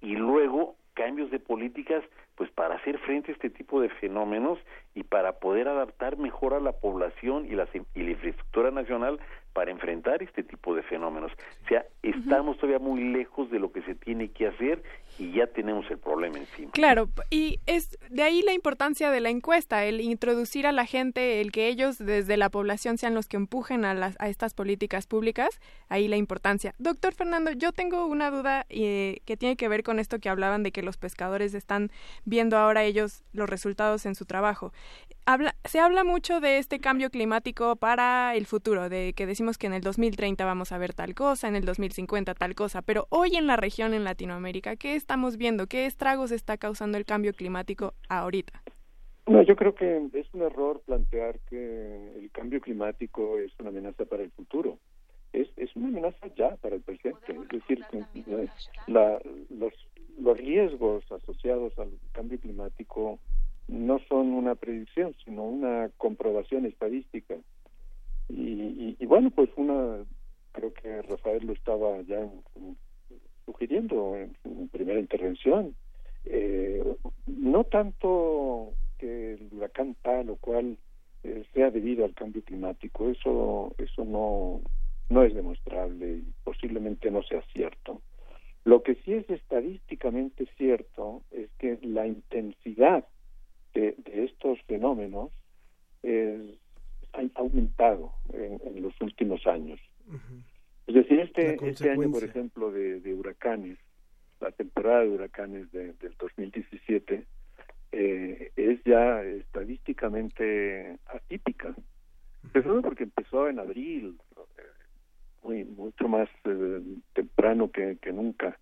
[0.00, 2.04] y luego cambios de políticas
[2.38, 4.60] pues para hacer frente a este tipo de fenómenos
[4.94, 9.18] y para poder adaptar mejor a la población y la, y la infraestructura nacional
[9.52, 11.32] para enfrentar este tipo de fenómenos.
[11.32, 14.84] O sea, estamos todavía muy lejos de lo que se tiene que hacer
[15.18, 16.70] y ya tenemos el problema encima.
[16.70, 21.40] Claro, y es de ahí la importancia de la encuesta, el introducir a la gente,
[21.40, 25.08] el que ellos desde la población sean los que empujen a, las, a estas políticas
[25.08, 26.72] públicas, ahí la importancia.
[26.78, 30.62] Doctor Fernando, yo tengo una duda eh, que tiene que ver con esto que hablaban
[30.62, 31.90] de que los pescadores están
[32.28, 34.72] viendo ahora ellos los resultados en su trabajo.
[35.26, 39.66] Habla, se habla mucho de este cambio climático para el futuro, de que decimos que
[39.66, 43.36] en el 2030 vamos a ver tal cosa, en el 2050 tal cosa, pero hoy
[43.36, 45.66] en la región, en Latinoamérica, ¿qué estamos viendo?
[45.66, 48.62] ¿Qué estragos está causando el cambio climático ahorita?
[49.26, 54.06] No, yo creo que es un error plantear que el cambio climático es una amenaza
[54.06, 54.78] para el futuro.
[55.34, 57.32] Es, es una amenaza ya para el presente.
[57.32, 57.84] Es decir,
[58.86, 59.20] la,
[59.50, 59.74] los,
[60.20, 63.18] los riesgos asociados al cambio climático
[63.68, 67.36] no son una predicción, sino una comprobación estadística.
[68.28, 70.04] Y, y, bueno, pues una,
[70.52, 72.28] creo que Rafael lo estaba ya
[73.44, 75.74] sugiriendo en su primera intervención,
[76.24, 76.82] eh,
[77.26, 80.76] no tanto que el huracán tal o cual
[81.22, 84.60] eh, sea debido al cambio climático, eso, eso no,
[85.08, 88.02] no es demostrable y posiblemente no sea cierto.
[88.68, 93.06] Lo que sí es estadísticamente cierto es que la intensidad
[93.72, 95.30] de, estos fenómenos
[97.14, 99.80] ha aumentado en, los últimos años.
[100.86, 103.78] Es decir, este, este año, por ejemplo, de, huracanes,
[104.38, 107.24] la temporada de huracanes del 2017
[107.92, 111.74] eh, es ya estadísticamente atípica.
[112.44, 114.18] Empezó porque empezó en abril,
[115.48, 116.82] muy mucho más eh,
[117.14, 118.58] temprano que, que nunca.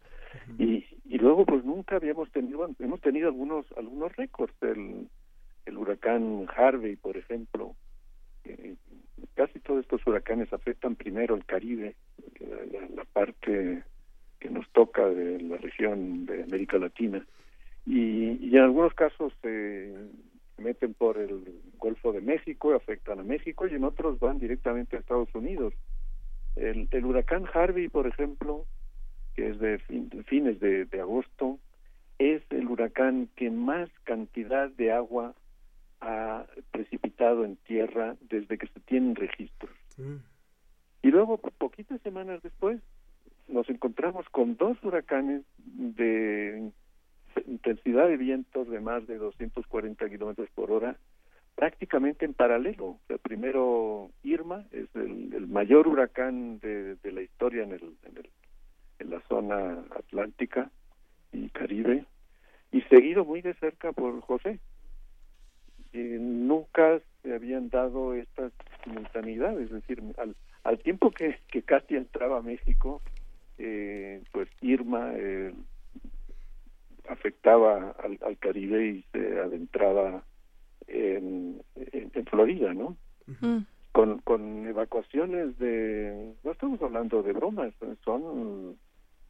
[0.58, 5.08] Y, y luego pues nunca habíamos tenido hemos tenido algunos algunos récords el,
[5.64, 7.74] el huracán Harvey por ejemplo
[9.34, 11.96] casi todos estos huracanes afectan primero el Caribe
[12.38, 13.82] la, la, parte
[14.38, 17.24] que nos toca de la región de América Latina.
[17.86, 19.94] Y, y en algunos casos se
[20.58, 25.00] meten por el Golfo de México afectan a México y en otros van directamente a
[25.00, 25.74] Estados Unidos
[26.56, 28.66] el, el huracán Harvey por ejemplo
[29.36, 29.78] que es de
[30.26, 31.60] fines de, agosto,
[32.18, 35.34] es el huracán que más cantidad de agua
[36.00, 39.72] ha precipitado en tierra desde que se tienen registros.
[41.02, 42.80] Y luego, poquitas semanas después,
[43.46, 46.70] nos encontramos con dos huracanes de
[47.46, 50.96] intensidad de vientos de más de 240 kilómetros por hora,
[51.56, 52.98] prácticamente en paralelo.
[53.08, 58.30] El primero, Irma, es el, mayor huracán de, la historia en el, en el
[58.98, 60.70] en la zona atlántica
[61.32, 62.06] y Caribe,
[62.72, 64.58] y seguido muy de cerca por José.
[65.92, 68.52] nunca se habían dado estas
[68.84, 70.34] simultaneidades, es decir, al,
[70.64, 73.02] al tiempo que, que entraba a México,
[73.58, 75.54] eh, pues Irma eh,
[77.08, 80.24] afectaba al, Caribe y se adentraba
[80.86, 82.96] en, en, Florida, ¿no?
[83.92, 87.72] Con, con evacuaciones de, no estamos hablando de bromas,
[88.04, 88.76] son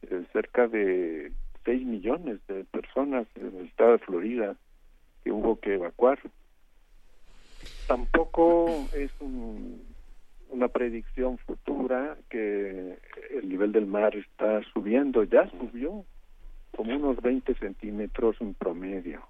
[0.03, 1.31] eh, cerca de
[1.65, 4.55] 6 millones de personas en el estado de Florida
[5.23, 6.19] que hubo que evacuar.
[7.87, 9.11] Tampoco es
[10.49, 12.97] una predicción futura que
[13.31, 16.05] el nivel del mar está subiendo, ya subió
[16.75, 19.21] como unos 20 centímetros en promedio.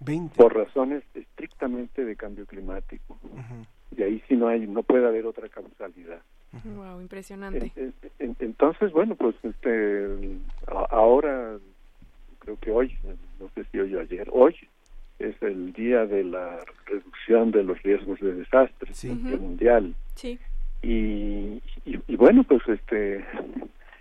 [0.00, 0.34] 20.
[0.36, 3.18] por razones estrictamente de cambio climático.
[3.96, 6.20] Y ahí sí no hay, no puede haber otra causalidad.
[6.64, 7.72] Wow, impresionante.
[7.76, 10.08] En- en- entonces, bueno, pues este,
[10.90, 11.58] ahora,
[12.40, 12.96] creo que hoy,
[13.38, 14.56] no sé si hoy o ayer, hoy
[15.18, 19.42] es el día de la reducción de los riesgos de desastre a nivel Ujú.
[19.42, 19.94] mundial.
[20.14, 20.38] Sí.
[20.82, 23.24] Y, y, y bueno, pues este,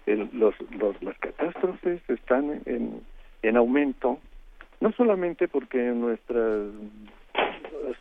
[0.05, 3.01] el- los, los, las catástrofes están en,
[3.41, 4.19] en aumento,
[4.81, 6.67] no solamente porque nuestras,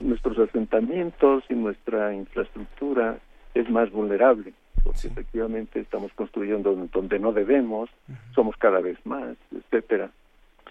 [0.01, 3.19] nuestros asentamientos y nuestra infraestructura
[3.55, 4.53] es más vulnerable,
[4.85, 7.91] porque efectivamente estamos construyendo donde no debemos,
[8.35, 10.11] somos cada vez más, etcétera,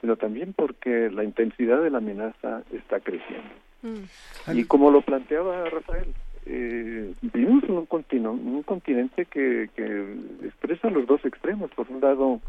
[0.02, 3.50] sino también porque la intensidad de la amenaza está creciendo.
[4.54, 6.14] Y como lo planteaba Rafael,
[6.46, 11.70] eh, vivimos en un, contino- un continente que, que expresa los dos extremos.
[11.72, 12.40] Por un lado,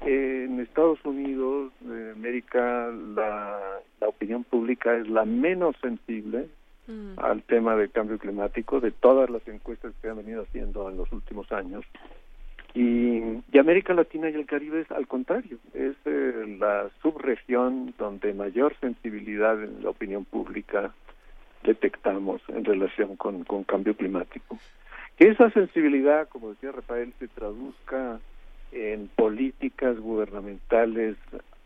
[0.00, 6.48] en Estados Unidos, de América, la, la opinión pública es la menos sensible
[7.18, 11.12] al tema del cambio climático de todas las encuestas que han venido haciendo en los
[11.12, 11.84] últimos años.
[12.74, 13.20] Y,
[13.52, 18.74] y América Latina y el Caribe es al contrario, es eh, la subregión donde mayor
[18.80, 20.92] sensibilidad en la opinión pública
[21.62, 24.58] detectamos en relación con, con cambio climático.
[25.16, 28.20] Que esa sensibilidad, como decía Rafael, se traduzca
[28.72, 31.16] en políticas gubernamentales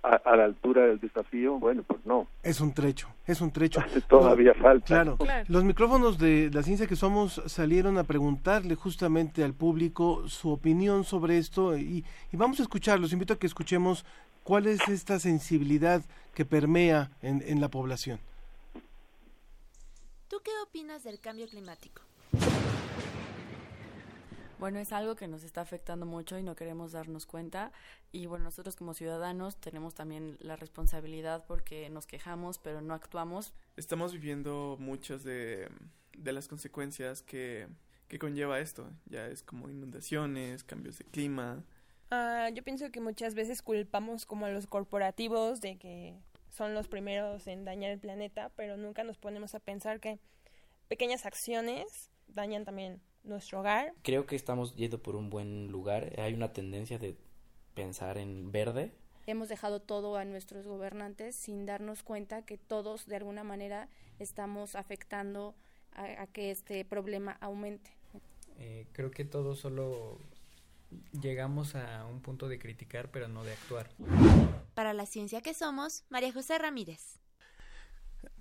[0.03, 2.27] a, a la altura del desafío, bueno, pues no.
[2.43, 3.81] Es un trecho, es un trecho.
[4.09, 4.87] Todavía falta.
[4.87, 5.19] Claro.
[5.49, 11.05] Los micrófonos de la ciencia que somos salieron a preguntarle justamente al público su opinión
[11.05, 14.05] sobre esto y, y vamos a escuchar, los invito a que escuchemos
[14.43, 16.03] cuál es esta sensibilidad
[16.35, 18.19] que permea en, en la población.
[20.29, 22.03] ¿Tú qué opinas del cambio climático?
[24.63, 27.73] Bueno, es algo que nos está afectando mucho y no queremos darnos cuenta.
[28.13, 33.53] Y bueno, nosotros como ciudadanos tenemos también la responsabilidad porque nos quejamos, pero no actuamos.
[33.77, 35.69] Estamos viviendo muchas de,
[36.17, 37.67] de las consecuencias que,
[38.07, 38.89] que conlleva esto.
[39.07, 41.65] Ya es como inundaciones, cambios de clima.
[42.13, 46.15] Ah, yo pienso que muchas veces culpamos como a los corporativos de que
[46.51, 50.21] son los primeros en dañar el planeta, pero nunca nos ponemos a pensar que
[50.87, 53.93] pequeñas acciones dañan también nuestro hogar.
[54.03, 56.13] Creo que estamos yendo por un buen lugar.
[56.19, 57.17] Hay una tendencia de
[57.75, 58.93] pensar en verde.
[59.27, 64.75] Hemos dejado todo a nuestros gobernantes sin darnos cuenta que todos de alguna manera estamos
[64.75, 65.55] afectando
[65.93, 67.91] a, a que este problema aumente.
[68.59, 70.19] Eh, creo que todos solo
[71.21, 73.91] llegamos a un punto de criticar, pero no de actuar.
[74.75, 77.22] Para la ciencia que somos, María José Ramírez.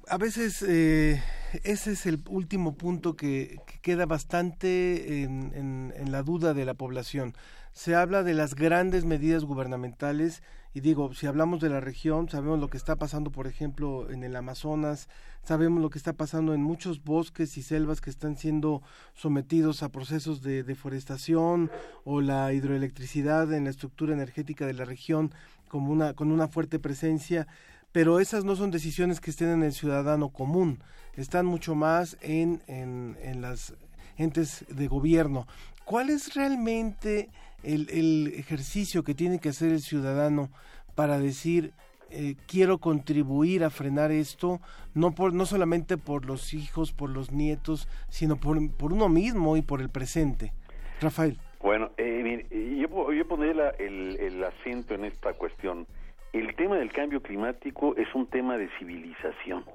[0.08, 1.22] A veces eh,
[1.64, 6.66] ese es el último punto que, que queda bastante en, en, en, la duda de
[6.66, 7.34] la población.
[7.72, 10.43] Se habla de las grandes medidas gubernamentales
[10.74, 14.24] y digo, si hablamos de la región, sabemos lo que está pasando, por ejemplo, en
[14.24, 15.10] el Amazonas,
[15.43, 18.82] sabemos lo que está pasando en muchos bosques y selvas que están siendo
[19.14, 21.70] sometidos a procesos de deforestación
[22.06, 25.34] o la hidroelectricidad en la estructura energética de la región
[25.68, 27.47] como una, con una fuerte presencia
[27.92, 30.80] pero esas no son decisiones que estén en el ciudadano común,
[31.16, 33.76] están mucho más en, en, las
[34.18, 35.48] entes de gobierno.
[35.84, 37.30] ¿Cuál es realmente
[37.64, 40.50] el, el, ejercicio que tiene que hacer el ciudadano
[40.96, 41.74] para decir
[42.10, 44.62] eh, quiero contribuir a frenar esto,
[44.94, 49.58] no, por, no solamente por los hijos, por los nietos, sino por, por uno mismo
[49.58, 50.54] y por el presente?
[51.02, 51.38] Rafael.
[51.62, 52.48] Bueno, eh,
[52.80, 55.88] yo, yo pondría el, el acento en esta cuestión
[56.34, 59.66] el tema del cambio climático es un tema de civilización,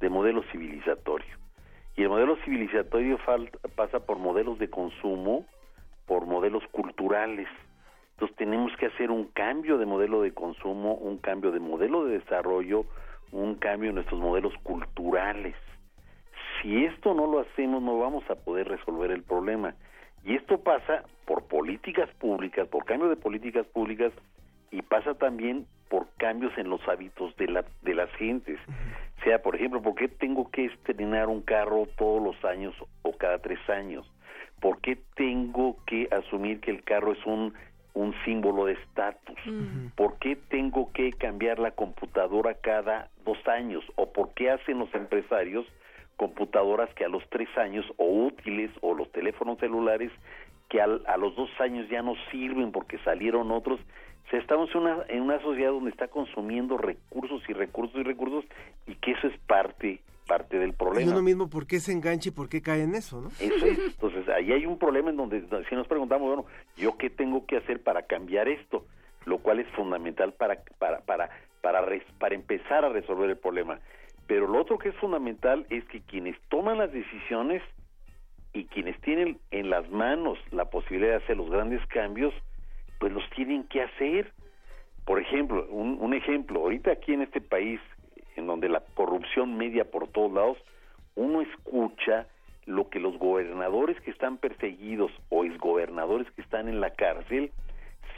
[0.00, 1.36] de modelo civilizatorio.
[1.96, 5.44] Y el modelo civilizatorio falta, pasa por modelos de consumo,
[6.06, 7.48] por modelos culturales.
[8.12, 12.18] Entonces tenemos que hacer un cambio de modelo de consumo, un cambio de modelo de
[12.18, 12.86] desarrollo,
[13.30, 15.54] un cambio en nuestros modelos culturales.
[16.62, 19.74] Si esto no lo hacemos, no vamos a poder resolver el problema.
[20.24, 24.12] Y esto pasa por políticas públicas, por cambio de políticas públicas,
[24.70, 28.58] y pasa también por cambios en los hábitos de, la, de las gentes.
[29.18, 33.12] O sea, por ejemplo, ¿por qué tengo que estrenar un carro todos los años o
[33.16, 34.10] cada tres años?
[34.60, 37.54] ¿Por qué tengo que asumir que el carro es un,
[37.94, 39.38] un símbolo de estatus?
[39.96, 43.84] ¿Por qué tengo que cambiar la computadora cada dos años?
[43.96, 45.66] ¿O por qué hacen los empresarios
[46.16, 50.12] computadoras que a los tres años o útiles o los teléfonos celulares
[50.68, 53.80] que al, a los dos años ya no sirven porque salieron otros
[54.30, 58.04] o sea, estamos en una, en una sociedad donde está consumiendo recursos y recursos y
[58.04, 58.44] recursos
[58.86, 61.04] y que eso es parte parte del problema.
[61.04, 63.30] Y uno mismo, ¿por qué se engancha y por qué cae en eso, no?
[63.40, 63.78] Eso es.
[63.80, 66.44] Entonces, ahí hay un problema en donde, si nos preguntamos, bueno,
[66.76, 68.84] ¿yo qué tengo que hacer para cambiar esto?
[69.24, 71.86] lo cual es fundamental para, para, para, para,
[72.18, 73.78] para empezar a resolver el problema.
[74.26, 77.62] Pero lo otro que es fundamental es que quienes toman las decisiones
[78.52, 82.32] y quienes tienen en las manos la posibilidad de hacer los grandes cambios,
[83.00, 84.32] pues los tienen que hacer.
[85.04, 87.80] Por ejemplo, un, un ejemplo, ahorita aquí en este país,
[88.36, 90.58] en donde la corrupción media por todos lados,
[91.16, 92.28] uno escucha
[92.66, 97.50] lo que los gobernadores que están perseguidos o exgobernadores que están en la cárcel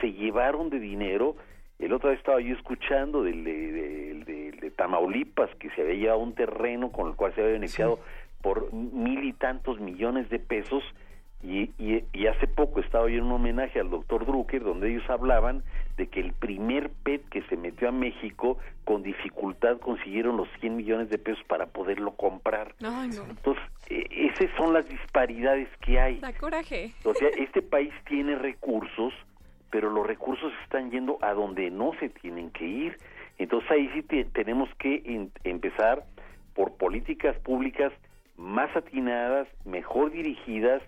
[0.00, 1.36] se llevaron de dinero.
[1.78, 6.34] El otro día estaba yo escuchando del de, de, Tamaulipas que se había llevado un
[6.34, 8.00] terreno con el cual se había beneficiado
[8.40, 10.82] por mil y tantos millones de pesos
[11.42, 15.64] y, y, hace poco estaba yo en un homenaje al doctor Drucker donde ellos hablaban
[15.96, 20.76] de que el primer PET que se metió a México con dificultad consiguieron los 100
[20.76, 22.74] millones de pesos para poderlo comprar.
[22.80, 26.20] Entonces, e, esas son las disparidades que hay.
[26.20, 26.92] Da coraje.
[27.04, 29.12] O sea, este país tiene recursos,
[29.70, 32.96] pero los recursos están yendo a donde no se tienen que ir.
[33.38, 36.04] Entonces ahí sí tenemos que empezar
[36.54, 37.92] por políticas públicas
[38.36, 40.82] más atinadas, mejor dirigidas,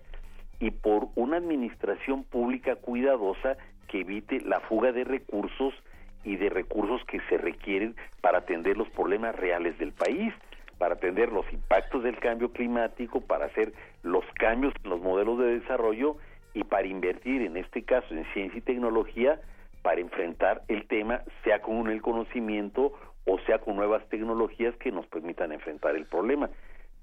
[0.59, 5.73] y por una administración pública cuidadosa que evite la fuga de recursos
[6.23, 10.33] y de recursos que se requieren para atender los problemas reales del país,
[10.77, 15.59] para atender los impactos del cambio climático, para hacer los cambios en los modelos de
[15.59, 16.17] desarrollo
[16.53, 19.39] y para invertir, en este caso, en ciencia y tecnología,
[19.81, 22.93] para enfrentar el tema, sea con el conocimiento
[23.25, 26.49] o sea con nuevas tecnologías que nos permitan enfrentar el problema.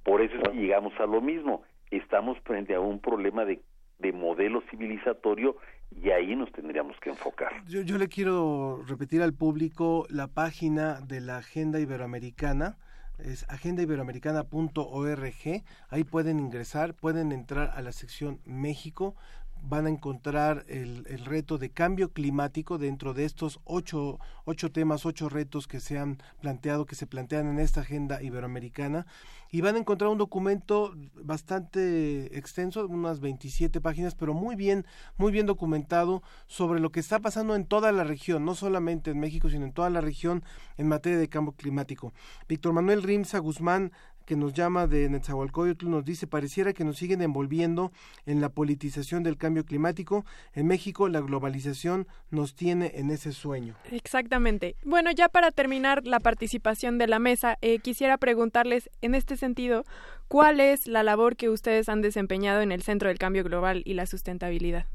[0.04, 1.62] Por eso llegamos a lo mismo
[1.96, 3.62] estamos frente a un problema de,
[3.98, 5.56] de modelo civilizatorio
[5.90, 7.52] y ahí nos tendríamos que enfocar.
[7.66, 12.78] Yo, yo le quiero repetir al público la página de la Agenda Iberoamericana,
[13.18, 19.14] es agendaiberoamericana.org, ahí pueden ingresar, pueden entrar a la sección México,
[19.62, 25.06] van a encontrar el, el, reto de cambio climático dentro de estos ocho, ocho temas,
[25.06, 29.06] ocho retos que se han planteado, que se plantean en esta agenda iberoamericana
[29.52, 34.86] y van a encontrar un documento bastante extenso, unas 27 páginas, pero muy bien,
[35.18, 39.20] muy bien documentado sobre lo que está pasando en toda la región, no solamente en
[39.20, 40.42] México, sino en toda la región
[40.78, 42.14] en materia de cambio climático.
[42.48, 43.92] Víctor Manuel Rimsa Guzmán
[44.32, 47.92] que nos llama de Netzahualcoyotl nos dice pareciera que nos siguen envolviendo
[48.24, 50.24] en la politización del cambio climático.
[50.54, 53.74] En México la globalización nos tiene en ese sueño.
[53.90, 54.74] Exactamente.
[54.86, 59.84] Bueno, ya para terminar la participación de la mesa, eh, quisiera preguntarles en este sentido,
[60.28, 63.92] ¿cuál es la labor que ustedes han desempeñado en el Centro del Cambio Global y
[63.92, 64.86] la Sustentabilidad?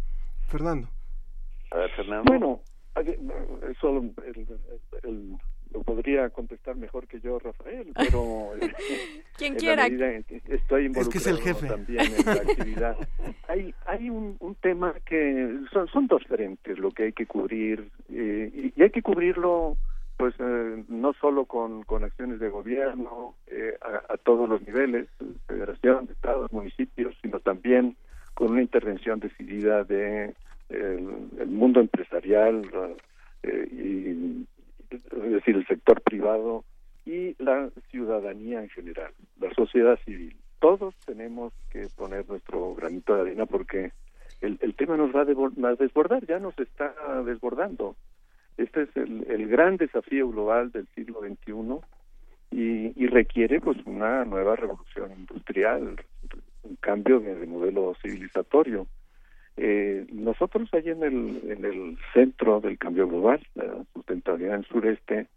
[0.47, 0.89] Fernando.
[1.69, 2.23] A ver, Fernando.
[2.25, 2.61] Bueno,
[3.79, 4.01] solo
[5.03, 5.37] el
[5.77, 8.51] lo podría contestar mejor que yo Rafael, pero
[9.37, 12.97] quien quiera estoy involucrado es el también en la actividad.
[13.47, 17.89] Hay hay un, un tema que son, son dos frentes lo que hay que cubrir
[18.09, 19.77] eh, y, hay que cubrirlo
[20.17, 23.77] pues eh, no solo con, con acciones de gobierno eh,
[24.09, 25.07] a, todos los niveles,
[25.47, 27.95] federación, estados, municipios, sino también
[28.33, 30.33] con una intervención decidida de
[30.69, 32.63] el, mundo empresarial
[33.43, 34.45] y
[34.89, 36.63] es decir, el sector privado
[37.05, 40.35] y la ciudadanía en general, la sociedad civil.
[40.59, 43.91] Todos tenemos que poner nuestro granito de arena porque
[44.41, 46.93] el, el tema nos va a, desbordar, ya nos está
[47.25, 47.95] desbordando.
[48.57, 51.79] Este es el, el gran desafío global del siglo XXI
[52.51, 55.95] y, y, requiere pues una nueva revolución industrial,
[56.63, 58.87] un cambio de modelo civilizatorio.
[59.57, 65.27] Eh, nosotros allí en el, en el centro del cambio global, la sustentabilidad en sureste,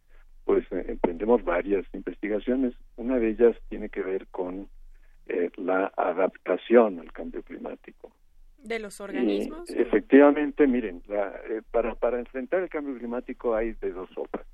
[0.45, 2.75] pues eh, emprendemos varias investigaciones.
[2.97, 4.69] Una de ellas tiene que ver con
[5.27, 8.13] eh, la adaptación al cambio climático.
[8.63, 9.71] ¿De los organismos?
[9.71, 14.47] efectivamente, miren, eh, para, para enfrentar el cambio climático hay de dos sopas.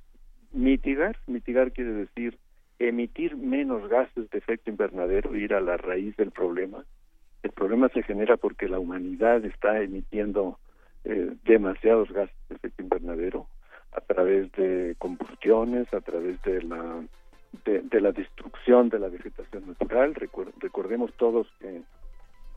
[0.53, 2.39] Mitigar, mitigar quiere decir
[2.79, 6.85] emitir menos gases de efecto invernadero, ir a la raíz del problema,
[7.43, 10.59] el problema se genera porque la humanidad está emitiendo
[11.05, 13.47] eh, demasiados gases de efecto invernadero
[13.93, 17.03] a través de combustiones, a través de la
[17.65, 20.15] de, la destrucción de la vegetación natural.
[20.15, 21.83] recordemos todos que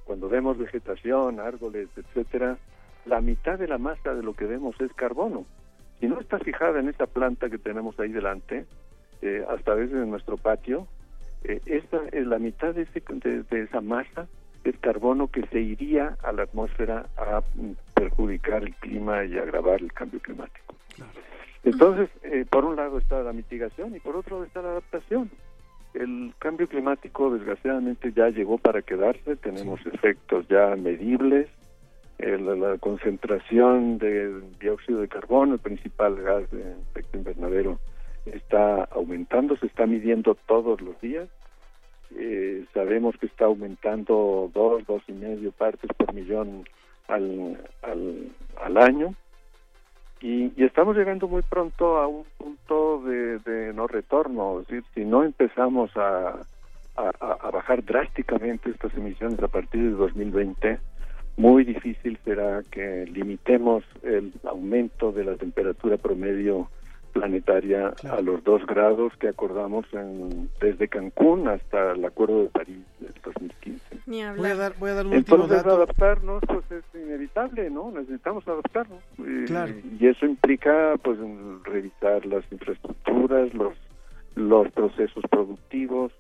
[0.04, 2.58] cuando vemos vegetación, árboles, etcétera,
[3.06, 5.46] la mitad de la masa de lo que vemos es carbono.
[6.00, 8.66] Si no está fijada en esa planta que tenemos ahí delante,
[9.22, 10.88] eh, hasta a veces en nuestro patio,
[11.44, 13.02] eh, esta, es la mitad de, ese,
[13.50, 14.28] de esa masa
[14.64, 17.42] el carbono que se iría a la atmósfera a
[17.94, 20.76] perjudicar el clima y agravar el cambio climático.
[21.64, 25.30] Entonces, eh, por un lado está la mitigación y por otro está la adaptación.
[25.94, 31.48] El cambio climático desgraciadamente ya llegó para quedarse, tenemos efectos ya medibles
[32.20, 37.80] la concentración de dióxido de carbono, el principal gas de efecto invernadero,
[38.26, 41.30] está aumentando, se está midiendo todos los días.
[42.16, 46.66] Eh, sabemos que está aumentando dos, dos y medio partes por millón
[47.08, 49.14] al, al, año.
[50.22, 54.62] Y, estamos llegando muy pronto a un punto de, no retorno.
[54.62, 56.40] Es decir, si no empezamos a,
[56.96, 60.80] a, bajar drásticamente estas emisiones a partir de 2020,
[61.38, 66.70] muy difícil será que limitemos el aumento de la temperatura promedio
[67.20, 72.86] planetaria a los dos grados que acordamos en, desde Cancún hasta el Acuerdo de París
[73.00, 73.82] del 2015.
[74.38, 77.92] Voy a dar, voy a dar un Entonces adaptarnos pues es inevitable, ¿no?
[77.92, 79.04] Necesitamos adaptarnos.
[79.20, 81.18] Y, eso implica pues
[81.64, 83.74] revisar las infraestructuras, los
[84.36, 86.14] los procesos productivos,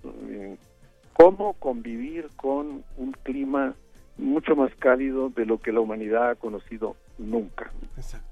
[1.14, 3.76] cómo convivir con un clima
[4.18, 7.72] mucho más cálido de lo que la humanidad ha conocido nunca.
[7.96, 8.29] Exacto.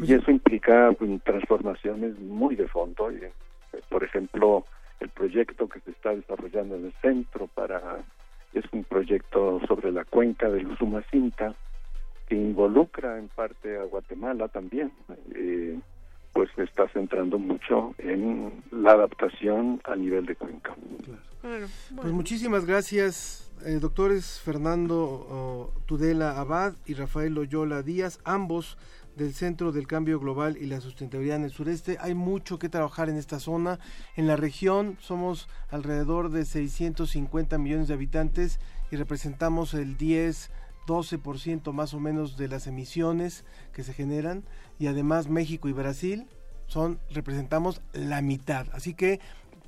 [0.00, 3.12] Y pues eso implica pues, transformaciones muy de fondo.
[3.12, 3.20] Y,
[3.90, 4.64] por ejemplo,
[4.98, 7.98] el proyecto que se está desarrollando en el centro para
[8.54, 11.54] es un proyecto sobre la cuenca del Usumacinta
[12.26, 14.90] que involucra en parte a Guatemala también.
[15.34, 15.78] Eh,
[16.32, 20.74] pues se está centrando mucho en la adaptación a nivel de cuenca.
[21.42, 28.78] Pues muchísimas gracias, eh, doctores Fernando oh, Tudela Abad y Rafael Loyola Díaz, ambos
[29.20, 31.98] del Centro del Cambio Global y la Sustentabilidad en el Sureste.
[32.00, 33.78] Hay mucho que trabajar en esta zona.
[34.16, 38.60] En la región somos alrededor de 650 millones de habitantes
[38.90, 40.50] y representamos el 10
[40.86, 43.44] 12% más o menos de las emisiones
[43.74, 44.42] que se generan
[44.78, 46.26] y además México y Brasil
[46.66, 48.66] son representamos la mitad.
[48.72, 49.20] Así que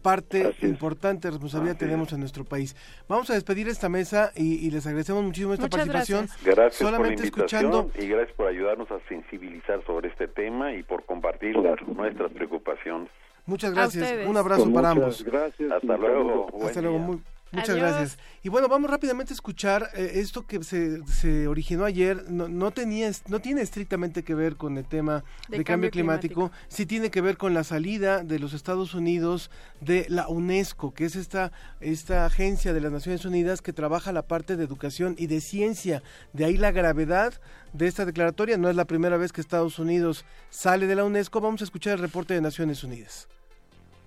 [0.03, 2.77] parte importante responsabilidad tenemos en nuestro país.
[3.09, 6.29] Vamos a despedir esta mesa y, les agradecemos muchísimo esta participación.
[6.45, 10.83] Gracias, Solamente por la escuchando y gracias por ayudarnos a sensibilizar sobre este tema y
[10.83, 13.09] por compartir nuestras preocupaciones.
[13.47, 14.27] Muchas gracias.
[14.27, 15.25] Un abrazo para ambos.
[15.25, 15.73] Gracias.
[15.73, 16.47] Hasta luego.
[16.63, 17.21] Hasta luego.
[17.53, 18.19] Muchas gracias.
[18.43, 22.25] Y bueno, vamos rápidamente a escuchar eh, esto que se, se originó ayer.
[22.31, 26.51] No, no, tenía, no tiene estrictamente que ver con el tema de, cambio, climático.
[26.69, 29.51] sí tiene que ver con la salida de los Estados Unidos
[29.81, 34.23] de la UNESCO, que es esta, esta agencia de las Naciones Unidas que trabaja la
[34.23, 36.03] parte de educación y de ciencia.
[36.33, 37.35] De ahí la gravedad
[37.75, 38.57] de esta declaratoria.
[38.57, 41.41] No es la primera vez que Estados Unidos sale de la UNESCO.
[41.41, 43.29] Vamos a escuchar el reporte de Naciones Unidas.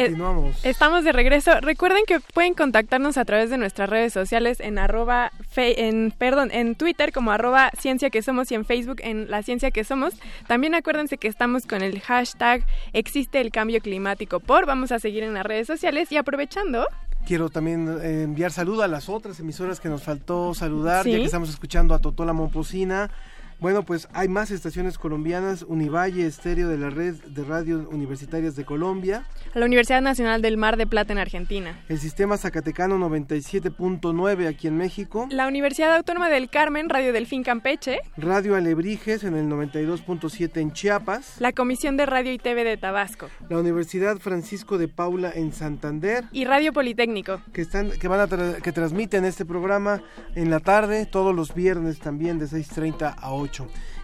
[0.09, 0.65] Continuamos.
[0.65, 1.61] estamos de regreso.
[1.61, 6.75] Recuerden que pueden contactarnos a través de nuestras redes sociales en arroba, en, perdón, en
[6.75, 10.15] Twitter como arroba ciencia que somos y en Facebook en la ciencia que somos.
[10.47, 14.67] También acuérdense que estamos con el hashtag existe el cambio climático por.
[14.67, 16.87] Vamos a seguir en las redes sociales y aprovechando
[17.27, 21.25] Quiero también eh, enviar saludo a las otras emisoras que nos faltó saludar, ya que
[21.25, 23.11] estamos escuchando a Totola Momposina,
[23.59, 28.67] bueno, pues hay más estaciones colombianas, Univalle Estéreo de la Red de Radios Universitarias de
[28.67, 29.25] Colombia.
[29.55, 31.81] La Universidad Nacional del Mar de Plata en Argentina.
[31.89, 35.27] El Sistema Zacatecano 97.9 aquí en México.
[35.31, 38.01] La Universidad Autónoma del Carmen, Radio Delfín Campeche.
[38.19, 41.37] Radio Alebrijes en el 92.7 en Chiapas.
[41.41, 43.31] La Comisión de Radio y TV de Tabasco.
[43.49, 46.25] La Universidad Francisco de Paula en Santander.
[46.31, 47.41] Y Radio Politécnico.
[47.55, 50.03] Que, están, que, van a que transmiten este programa
[50.35, 53.46] en la tarde, todos los viernes también de 6.30 a 8.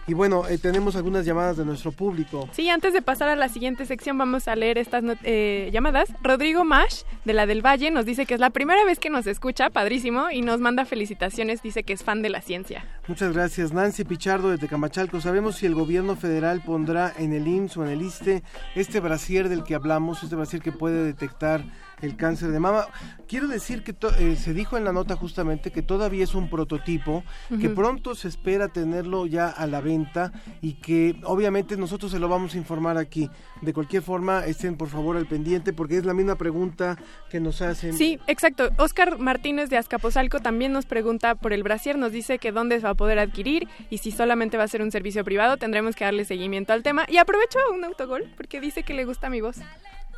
[0.05, 2.49] Y bueno, eh, tenemos algunas llamadas de nuestro público.
[2.51, 6.09] Sí, antes de pasar a la siguiente sección vamos a leer estas eh, llamadas.
[6.21, 9.27] Rodrigo Mash, de la del Valle, nos dice que es la primera vez que nos
[9.27, 12.85] escucha, padrísimo, y nos manda felicitaciones, dice que es fan de la ciencia.
[13.07, 13.71] Muchas gracias.
[13.71, 17.91] Nancy Pichardo de Tecamachalco, ¿sabemos si el gobierno federal pondrá en el IMSS o en
[17.91, 18.43] el ISTE
[18.75, 21.63] este brasier del que hablamos, este brasier que puede detectar
[22.03, 22.87] el cáncer de mama.
[23.27, 27.23] Quiero decir que eh, se dijo en la nota justamente que todavía es un prototipo,
[27.59, 32.27] que pronto se espera tenerlo ya a la venta y que obviamente nosotros se lo
[32.27, 33.29] vamos a informar aquí.
[33.61, 36.97] De cualquier forma, estén por favor al pendiente porque es la misma pregunta
[37.29, 37.93] que nos hacen.
[37.93, 38.69] Sí, exacto.
[38.77, 42.83] Oscar Martínez de Azcapotzalco también nos pregunta por el brasier, nos dice que dónde se
[42.83, 46.03] va a poder adquirir y si solamente va a ser un servicio privado, tendremos que
[46.03, 47.05] darle seguimiento al tema.
[47.07, 49.57] Y aprovecho un autogol porque dice que le gusta mi voz.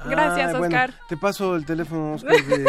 [0.03, 0.93] Gracias, ah, Oscar.
[1.07, 2.35] te paso el teléfono, Oscar.
[2.45, 2.65] De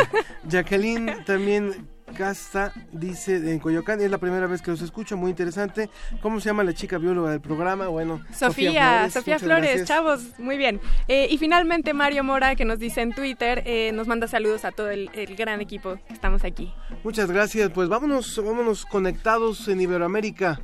[0.49, 5.91] Jacqueline también Casta dice en Coyoacán, es la primera vez que los escucho, muy interesante.
[6.23, 7.89] ¿Cómo se llama la chica bióloga del programa?
[7.89, 10.81] Bueno, Sofía, Sofía Flores, chavos, muy bien.
[11.09, 14.73] Eh, y finalmente Mario Mora, que nos dice en Twitter, eh, nos manda saludos a
[14.73, 16.73] todo el, el, gran equipo que estamos aquí.
[17.03, 20.61] Muchas gracias, pues vámonos, vámonos conectados en Iberoamérica.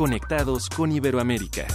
[0.00, 1.66] Conectados con Iberoamérica.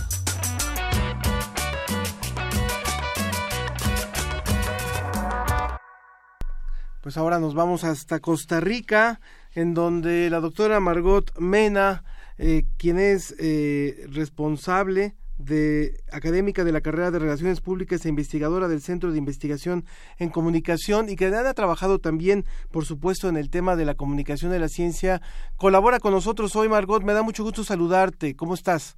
[7.01, 9.21] Pues ahora nos vamos hasta Costa Rica,
[9.53, 12.03] en donde la doctora Margot Mena,
[12.39, 18.67] eh, quien es eh, responsable de académica de la carrera de Relaciones Públicas e investigadora
[18.67, 19.85] del Centro de Investigación
[20.17, 24.51] en Comunicación y que ha trabajado también, por supuesto, en el tema de la comunicación
[24.51, 25.21] de la ciencia.
[25.57, 27.03] Colabora con nosotros hoy, Margot.
[27.03, 28.35] Me da mucho gusto saludarte.
[28.35, 28.97] ¿Cómo estás?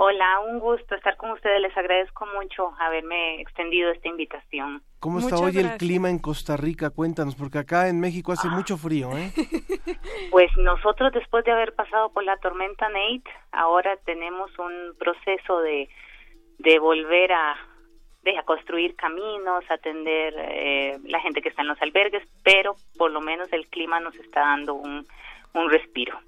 [0.00, 1.60] Hola, un gusto estar con ustedes.
[1.60, 4.80] Les agradezco mucho haberme extendido esta invitación.
[5.00, 6.90] ¿Cómo está hoy el clima en Costa Rica?
[6.90, 9.32] Cuéntanos, porque acá en México hace mucho frío, ¿eh?
[10.30, 15.88] Pues nosotros después de haber pasado por la tormenta Nate, ahora tenemos un proceso de,
[16.58, 17.56] de volver a,
[18.22, 23.10] de, a construir caminos, atender eh, la gente que está en los albergues, pero por
[23.10, 25.04] lo menos el clima nos está dando un,
[25.54, 26.20] un respiro.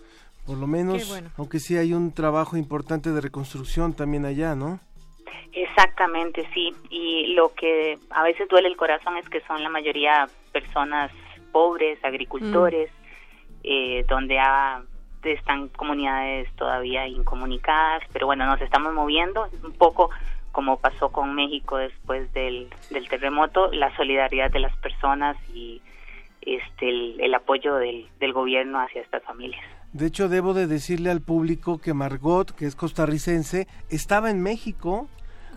[0.50, 4.80] Por lo menos, aunque sí hay un trabajo importante de reconstrucción también allá, ¿no?
[5.52, 6.74] Exactamente, sí.
[6.90, 11.12] Y lo que a veces duele el corazón es que son la mayoría personas
[11.52, 13.58] pobres, agricultores, mm.
[13.62, 14.40] eh, donde
[15.22, 20.10] están comunidades todavía incomunicadas, pero bueno, nos estamos moviendo un poco
[20.50, 25.80] como pasó con México después del, del terremoto, la solidaridad de las personas y
[26.42, 26.88] este
[27.24, 29.64] el, apoyo del, del gobierno hacia estas familias.
[29.92, 35.08] De hecho, debo de decirle al público que Margot, que es costarricense, estaba en México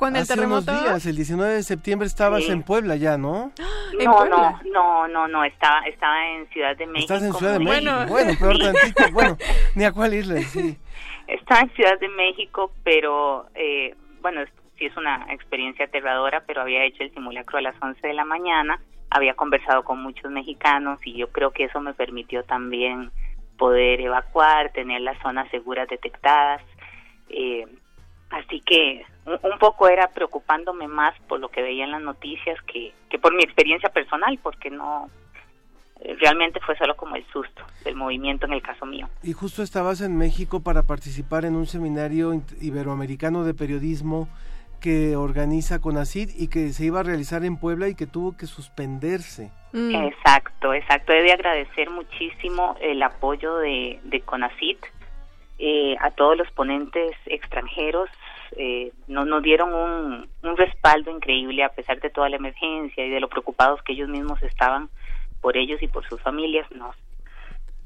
[0.07, 0.71] el hace terremoto.
[0.71, 3.51] unos días, el 19 de septiembre estabas en Puebla ya, ¿no?
[4.03, 7.13] No, no, no, no, no, estaba, estaba en Ciudad de México.
[7.13, 9.37] Estás en Ciudad de México, bueno, peor tantito, bueno,
[9.75, 10.79] ni a cuál isla, sí.
[11.27, 14.41] Estaba en Ciudad de México, pero, eh, bueno,
[14.79, 18.25] sí es una experiencia aterradora, pero había hecho el simulacro a las 11 de la
[18.25, 18.79] mañana,
[19.11, 23.11] había conversado con muchos mexicanos y yo creo que eso me permitió también
[23.57, 26.61] poder evacuar, tener las zonas seguras detectadas.
[27.29, 27.65] Eh,
[28.29, 32.93] así que un, poco era preocupándome más por lo que veía en las noticias que,
[33.09, 35.09] que por mi experiencia personal, porque no
[36.01, 39.07] eh, realmente fue solo como el susto del movimiento en el caso mío.
[39.21, 44.27] Y justo estabas en México para participar en un seminario iberoamericano de periodismo
[44.81, 48.47] que organiza CONACID y que se iba a realizar en Puebla y que tuvo que
[48.47, 49.51] suspenderse.
[49.73, 49.95] Mm.
[49.95, 51.13] Exacto, exacto.
[51.13, 54.77] He de agradecer muchísimo el apoyo de, de CONACID
[55.59, 58.09] eh, a todos los ponentes extranjeros.
[58.55, 63.27] Eh, nos, dieron un, respaldo increíble a pesar de toda la emergencia y de lo
[63.29, 64.89] preocupados que ellos mismos estaban
[65.41, 66.69] por ellos y por sus familias.
[66.71, 66.95] Nos,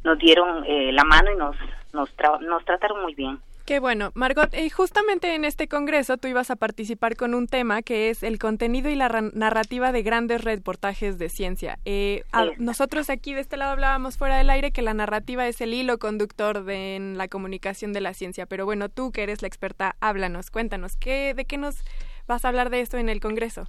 [0.04, 1.56] nos dieron eh, la mano y nos,
[1.94, 3.40] nos, nos trataron muy bien.
[3.68, 4.12] Qué bueno.
[4.14, 8.24] Margot, y justamente en este congreso tú ibas a participar con un tema que es
[8.24, 11.78] el contenido y la narrativa de grandes reportajes de ciencia.
[11.84, 12.24] Eh,
[12.60, 15.98] nosotros aquí de este lado hablábamos fuera del aire que la narrativa es el hilo
[15.98, 19.98] conductor de, en la comunicación de la ciencia, pero bueno, tú que eres la experta,
[20.00, 21.84] háblanos, cuéntanos, ¿qué, ¿de qué nos
[22.26, 23.68] vas a hablar de esto en el congreso?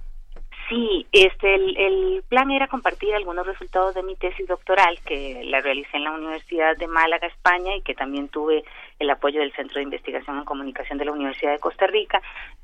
[0.69, 5.97] Sí, este, el, plan era compartir algunos resultados de mi tesis doctoral que la realicé
[5.97, 8.63] en la Universidad de Málaga, España, y que también tuve
[8.99, 12.21] el apoyo del Centro de Investigación en Comunicación de la Universidad de Costa Rica.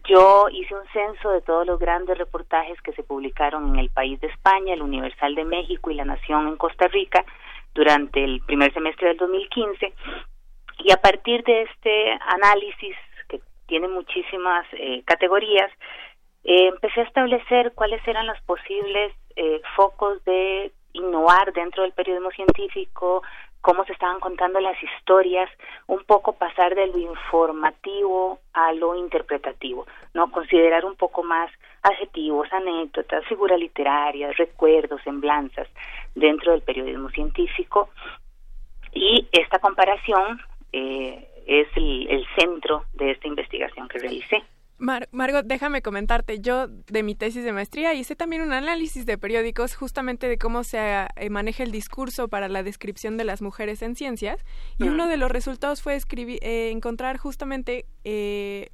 [0.07, 4.21] Yo hice un censo de todos los grandes reportajes que se publicaron en el país
[4.21, 7.25] de España, el Universal de México y la Nación en Costa Rica
[7.73, 9.93] durante el primer semestre del 2015.
[10.77, 12.95] Y a partir de este análisis,
[13.27, 15.71] que tiene muchísimas eh, categorías,
[16.45, 22.29] eh, empecé a establecer cuáles eran los posibles eh, focos de innovar dentro del periodismo
[22.31, 23.23] científico,
[23.61, 25.49] cómo se estaban contando las historias,
[25.87, 31.51] un poco pasar de lo informativo a lo interpretativo, no considerar un poco más
[31.81, 35.67] adjetivos, anécdotas, figuras literarias, recuerdos, semblanzas
[36.13, 37.89] dentro del periodismo científico
[38.93, 40.39] y esta comparación
[40.71, 44.43] eh, es el centro de esta investigación que realicé.
[45.11, 49.75] Margot, déjame comentarte, yo de mi tesis de maestría hice también un análisis de periódicos
[49.75, 50.77] justamente de cómo se
[51.15, 54.45] eh, maneja el discurso para la descripción de las mujeres en ciencias
[54.77, 58.69] y uno de los resultados fue escribir, eh, encontrar justamente eh,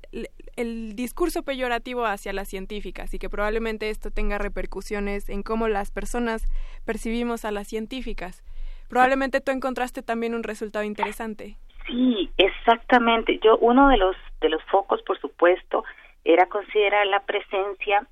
[0.57, 5.91] el, discurso peyorativo hacia las científicas y que probablemente esto tenga repercusiones en cómo las
[5.91, 6.45] personas
[6.85, 8.43] percibimos a las científicas.
[8.89, 11.57] Probablemente tú encontraste también un resultado interesante.
[11.87, 13.39] Sí, exactamente.
[13.43, 15.83] Yo uno de los de los focos, por supuesto,
[16.23, 18.07] era considerar la presencia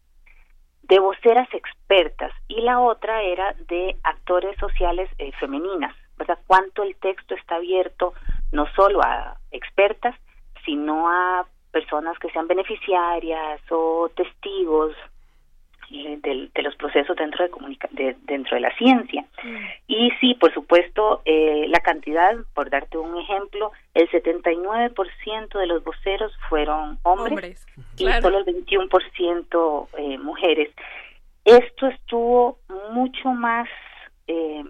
[0.83, 6.39] de voceras expertas y la otra era de actores sociales eh, femeninas, ¿verdad?
[6.47, 8.13] Cuánto el texto está abierto
[8.51, 10.15] no solo a expertas,
[10.65, 14.95] sino a personas que sean beneficiarias o testigos
[15.91, 17.47] eh, de, los procesos dentro
[17.91, 19.25] de, dentro de la ciencia.
[19.43, 19.57] Mm.
[19.87, 25.83] Y sí, por supuesto, eh, la cantidad, por darte un ejemplo, el 79% de los
[25.83, 27.65] voceros fueron hombres,
[27.97, 30.69] y solo el 21% eh, mujeres.
[31.45, 32.59] Esto estuvo
[32.91, 33.67] mucho más
[34.27, 34.63] eh,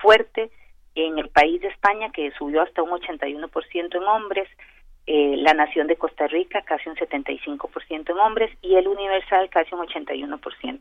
[0.00, 0.50] fuerte
[0.94, 4.48] en el país de España, que subió hasta un 81% en hombres,
[5.10, 9.74] eh, la Nación de Costa Rica casi un 75% en hombres y el Universal casi
[9.74, 10.80] un 81%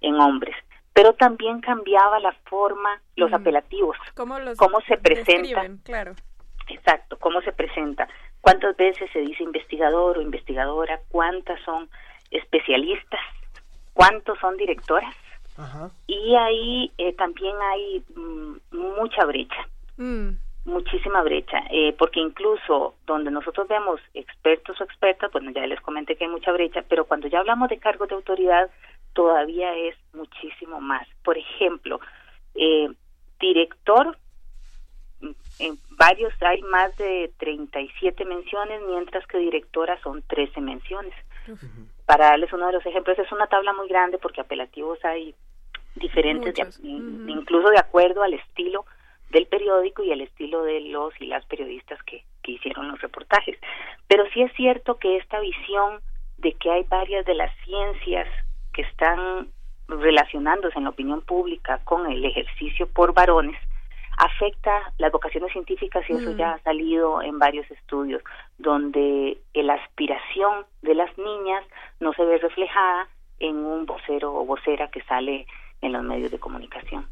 [0.00, 0.56] en hombres.
[0.94, 4.38] Pero también cambiaba la forma, los apelativos, cómo,
[4.88, 5.66] se presenta.
[5.84, 6.14] Claro.
[6.68, 8.08] Exacto, cómo se presenta,
[8.40, 11.90] cuántas veces se dice investigador o investigadora, cuántas son
[12.30, 13.20] especialistas,
[13.92, 15.14] cuántos son directoras.
[16.06, 19.68] Y ahí eh, también hay mm, mucha brecha.
[19.98, 25.80] Mm muchísima brecha, eh, porque incluso donde nosotros vemos expertos o expertas, bueno, ya les
[25.80, 28.68] comenté que hay mucha brecha, pero cuando ya hablamos de cargos de autoridad,
[29.12, 31.06] todavía es muchísimo más.
[31.24, 32.00] Por ejemplo,
[32.54, 32.88] eh,
[33.38, 34.18] director,
[35.58, 41.14] en varios hay más de 37 menciones, mientras que directora son 13 menciones.
[42.06, 45.34] Para darles uno de los ejemplos, es una tabla muy grande porque apelativos hay
[45.94, 48.84] diferentes, incluso de acuerdo al estilo
[49.30, 53.58] del periódico y el estilo de los y las periodistas que, que hicieron los reportajes.
[54.08, 56.00] Pero sí es cierto que esta visión
[56.38, 58.28] de que hay varias de las ciencias
[58.72, 59.48] que están
[59.88, 63.56] relacionándose en la opinión pública con el ejercicio por varones
[64.16, 66.36] afecta las vocaciones científicas y eso mm.
[66.36, 68.22] ya ha salido en varios estudios
[68.58, 71.64] donde la aspiración de las niñas
[72.00, 73.08] no se ve reflejada
[73.38, 75.46] en un vocero o vocera que sale
[75.82, 77.06] en los medios de comunicación.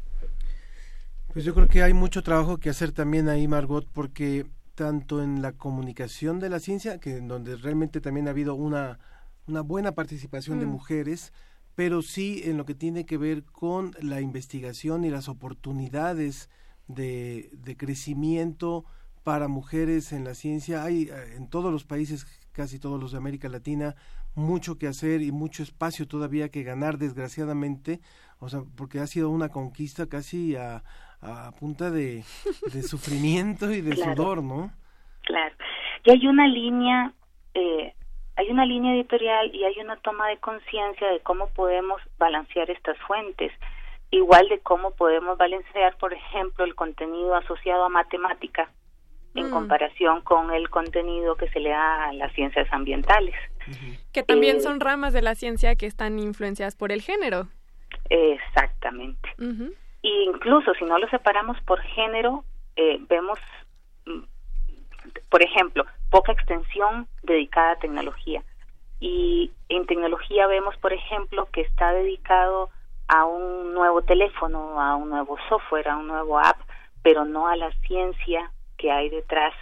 [1.35, 5.41] Pues yo creo que hay mucho trabajo que hacer también ahí, Margot, porque tanto en
[5.41, 8.99] la comunicación de la ciencia, que en donde realmente también ha habido una,
[9.45, 10.69] una buena participación de mm.
[10.69, 11.33] mujeres,
[11.75, 16.49] pero sí en lo que tiene que ver con la investigación y las oportunidades
[16.87, 18.85] de, de crecimiento
[19.25, 20.85] para mujeres en la ciencia.
[20.85, 23.97] Hay eh, en todos los países, casi todos los de América Latina,
[24.35, 27.99] mucho que hacer y mucho espacio todavía que ganar, desgraciadamente,
[28.39, 30.81] o sea, porque ha sido una conquista casi a,
[31.25, 32.23] a punta de,
[32.87, 34.71] sufrimiento y de sudor, ¿no?
[35.23, 35.55] Claro.
[36.03, 37.13] Y hay una línea,
[37.53, 37.93] eh,
[38.35, 42.97] hay una línea editorial y hay una toma de conciencia de cómo podemos balancear estas
[43.07, 43.51] fuentes,
[44.11, 48.69] igual de cómo podemos balancear, por ejemplo, el contenido asociado a matemática
[49.33, 49.51] en mm.
[49.51, 53.35] comparación con el contenido que se le da a las ciencias ambientales.
[54.13, 57.47] Que también eh, son ramas de la ciencia que están influenciadas por el género.
[58.09, 59.29] Exactamente
[60.09, 62.43] incluso si no lo separamos por género,
[62.75, 63.39] eh, vemos,
[64.05, 64.23] mm,
[65.29, 68.43] por ejemplo, poca extensión dedicada a tecnología.
[68.99, 72.69] Y en tecnología vemos, por ejemplo, que está dedicado
[73.07, 76.57] a un nuevo teléfono, a un nuevo software, a un nuevo app,
[77.03, 79.53] pero no a la ciencia que hay detrás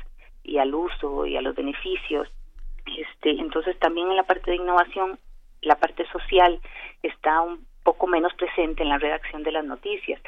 [0.44, 2.30] y al uso y a los beneficios.
[2.86, 5.20] Este, entonces también en la parte de innovación,
[5.62, 6.60] la parte social
[7.02, 10.22] está un poco menos presente en la redacción de las noticias.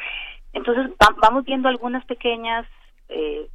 [0.53, 2.65] Entonces vamos viendo algunas pequeñas,
[3.10, 3.48] eh,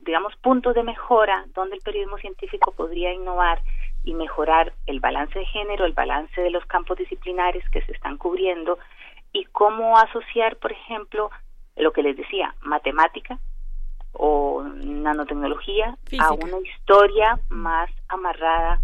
[0.00, 3.60] digamos, puntos de mejora donde el periodismo científico podría innovar
[4.02, 8.16] y mejorar el balance de género, el balance de los campos disciplinares que se están
[8.16, 8.78] cubriendo
[9.32, 11.30] y cómo asociar, por ejemplo,
[11.76, 13.38] lo que les decía, matemática
[14.12, 18.80] o nanotecnología a una historia más amarrada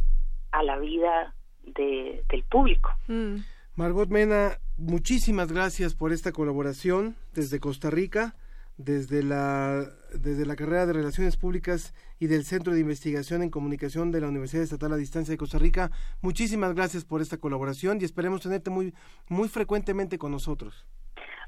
[0.53, 2.93] a la vida de, del público.
[3.09, 3.39] Mm.
[3.77, 8.33] Margot Mena, muchísimas gracias por esta colaboración desde Costa Rica,
[8.79, 9.85] desde la,
[10.15, 14.29] desde la carrera de Relaciones Públicas y del Centro de Investigación en Comunicación de la
[14.29, 15.91] Universidad Estatal a Distancia de Costa Rica.
[16.23, 18.95] Muchísimas gracias por esta colaboración y esperemos tenerte muy,
[19.29, 20.87] muy frecuentemente con nosotros.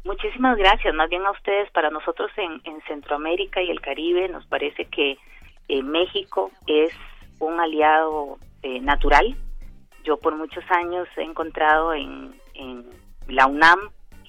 [0.05, 1.71] Muchísimas gracias, más bien a ustedes.
[1.71, 5.17] Para nosotros en, en Centroamérica y el Caribe nos parece que
[5.69, 6.93] eh, México es
[7.39, 9.35] un aliado eh, natural.
[10.09, 12.87] Yo por muchos años he encontrado en, en
[13.29, 13.79] la UNAM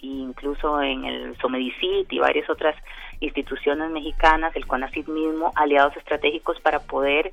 [0.03, 2.75] e incluso en el Somedicit y varias otras
[3.21, 7.31] instituciones mexicanas, el CONACYT mismo, aliados estratégicos para poder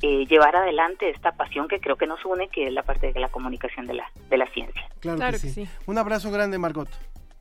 [0.00, 3.18] eh, llevar adelante esta pasión que creo que nos une, que es la parte de
[3.18, 4.88] la comunicación de la, de la ciencia.
[5.00, 5.68] Claro, que, sí.
[5.86, 6.88] Un abrazo grande, Margot.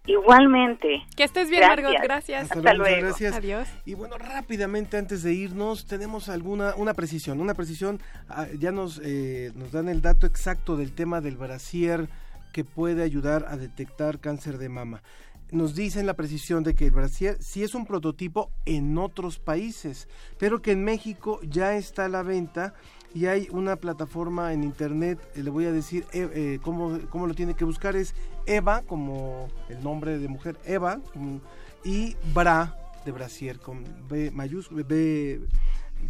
[0.06, 1.03] Igualmente.
[1.15, 1.94] Que estés bien, Margot.
[2.02, 2.52] Gracias.
[2.52, 3.07] Hasta, luego.
[3.07, 3.36] Gracias.
[3.36, 3.68] Adiós.
[3.86, 7.40] Y bueno, rápidamente antes de irnos, tenemos alguna una precisión.
[7.40, 7.99] Una precisión,
[8.30, 12.10] ah, ya nos, eh, nos dan el dato exacto del tema del brasier
[12.52, 15.03] que puede ayudar a detectar cáncer de mama.
[15.52, 20.07] Nos dicen la precisión de que el brasier sí es un prototipo en otros países,
[20.40, 22.73] pero que en México ya está a la venta
[23.14, 27.28] y hay una plataforma en internet, eh, le voy a decir eh, eh, cómo, cómo,
[27.28, 28.14] lo tiene que buscar, es
[28.46, 31.38] Eva, como el nombre de mujer, Eva, mm,
[31.84, 32.76] y Bra,
[33.06, 35.42] de Brasier, con B mayúscula, B,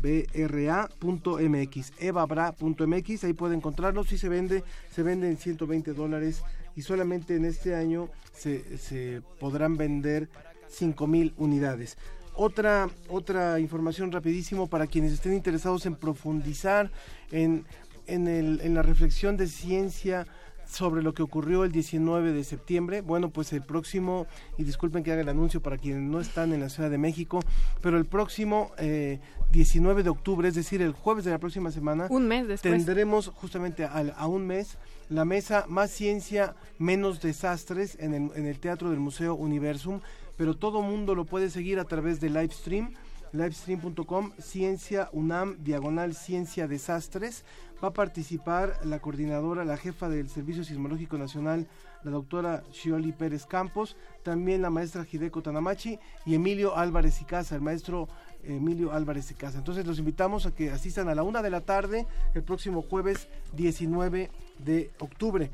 [0.02, 4.64] bra.mx, evabra.mx, ahí puede encontrarlo, si se vende,
[4.94, 6.44] se vende en 120 dólares
[6.76, 10.30] y solamente en este año se, se podrán vender
[10.70, 11.98] 5 mil unidades.
[12.36, 16.92] Otra, otra información rapidísimo para quienes estén interesados en profundizar
[17.32, 17.66] en,
[18.08, 20.26] en, el, en la reflexión de ciencia
[20.72, 23.02] sobre lo que ocurrió el 19 de septiembre.
[23.02, 24.28] Bueno, pues el próximo,
[24.58, 27.42] y disculpen que haga el anuncio para quienes no están en la Ciudad de México,
[27.82, 29.20] pero el próximo eh,
[29.52, 32.74] 19 de octubre, es decir, el jueves de la próxima semana, un mes después.
[32.74, 34.78] tendremos justamente a, a un mes
[35.10, 40.00] la mesa Más Ciencia, Menos Desastres en el, en el Teatro del Museo Universum
[40.42, 42.96] pero todo mundo lo puede seguir a través de livestream
[43.32, 47.46] livestream.com ciencia UNAM diagonal ciencia desastres.
[47.84, 51.68] Va a participar la coordinadora la jefa del Servicio Sismológico Nacional
[52.04, 57.54] la doctora Shioli Pérez Campos también la maestra Hideko Tanamachi y Emilio Álvarez y Casa
[57.54, 58.08] el maestro
[58.44, 59.60] Emilio Álvarez y Casa.
[59.60, 63.28] Entonces los invitamos a que asistan a la una de la tarde el próximo jueves
[63.54, 65.52] 19 de octubre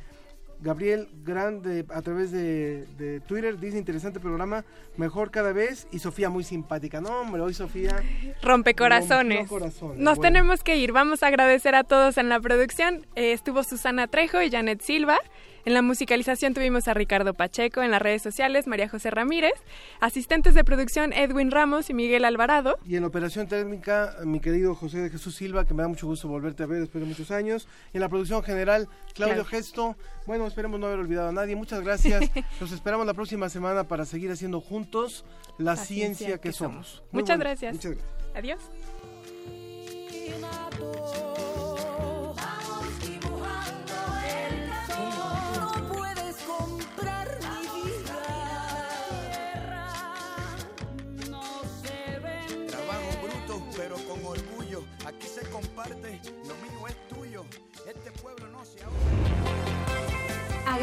[0.59, 4.65] Gabriel Grande a través de, Twitter dice interesante programa,
[4.97, 7.01] mejor cada vez y Sofía muy simpática.
[7.01, 8.01] No, hombre, hoy Sofía
[8.41, 9.49] rompe corazones.
[9.95, 10.91] Nos tenemos que ir.
[10.91, 13.05] Vamos a agradecer a todos en la producción.
[13.15, 15.19] Eh, estuvo Susana Trejo y Janet Silva.
[15.67, 19.51] En la musicalización tuvimos a Ricardo Pacheco, en las redes sociales María José Ramírez,
[19.99, 22.79] asistentes de producción Edwin Ramos y Miguel Alvarado.
[22.85, 26.07] Y en la operación técnica, mi querido José de Jesús Silva, que me da mucho
[26.07, 27.67] gusto volverte a ver después de muchos años.
[27.91, 29.97] Y en la producción general, Claudio Gesto.
[30.25, 31.57] Bueno, esperemos no haber olvidado a nadie.
[31.57, 32.31] Muchas gracias.
[32.61, 35.25] Nos esperamos la próxima semana para seguir haciendo juntos
[35.57, 37.03] la, ciencia, que, somos.
[37.11, 37.73] Muchas, gracias.
[37.73, 38.13] Muchas gracias.
[38.35, 38.61] Adiós.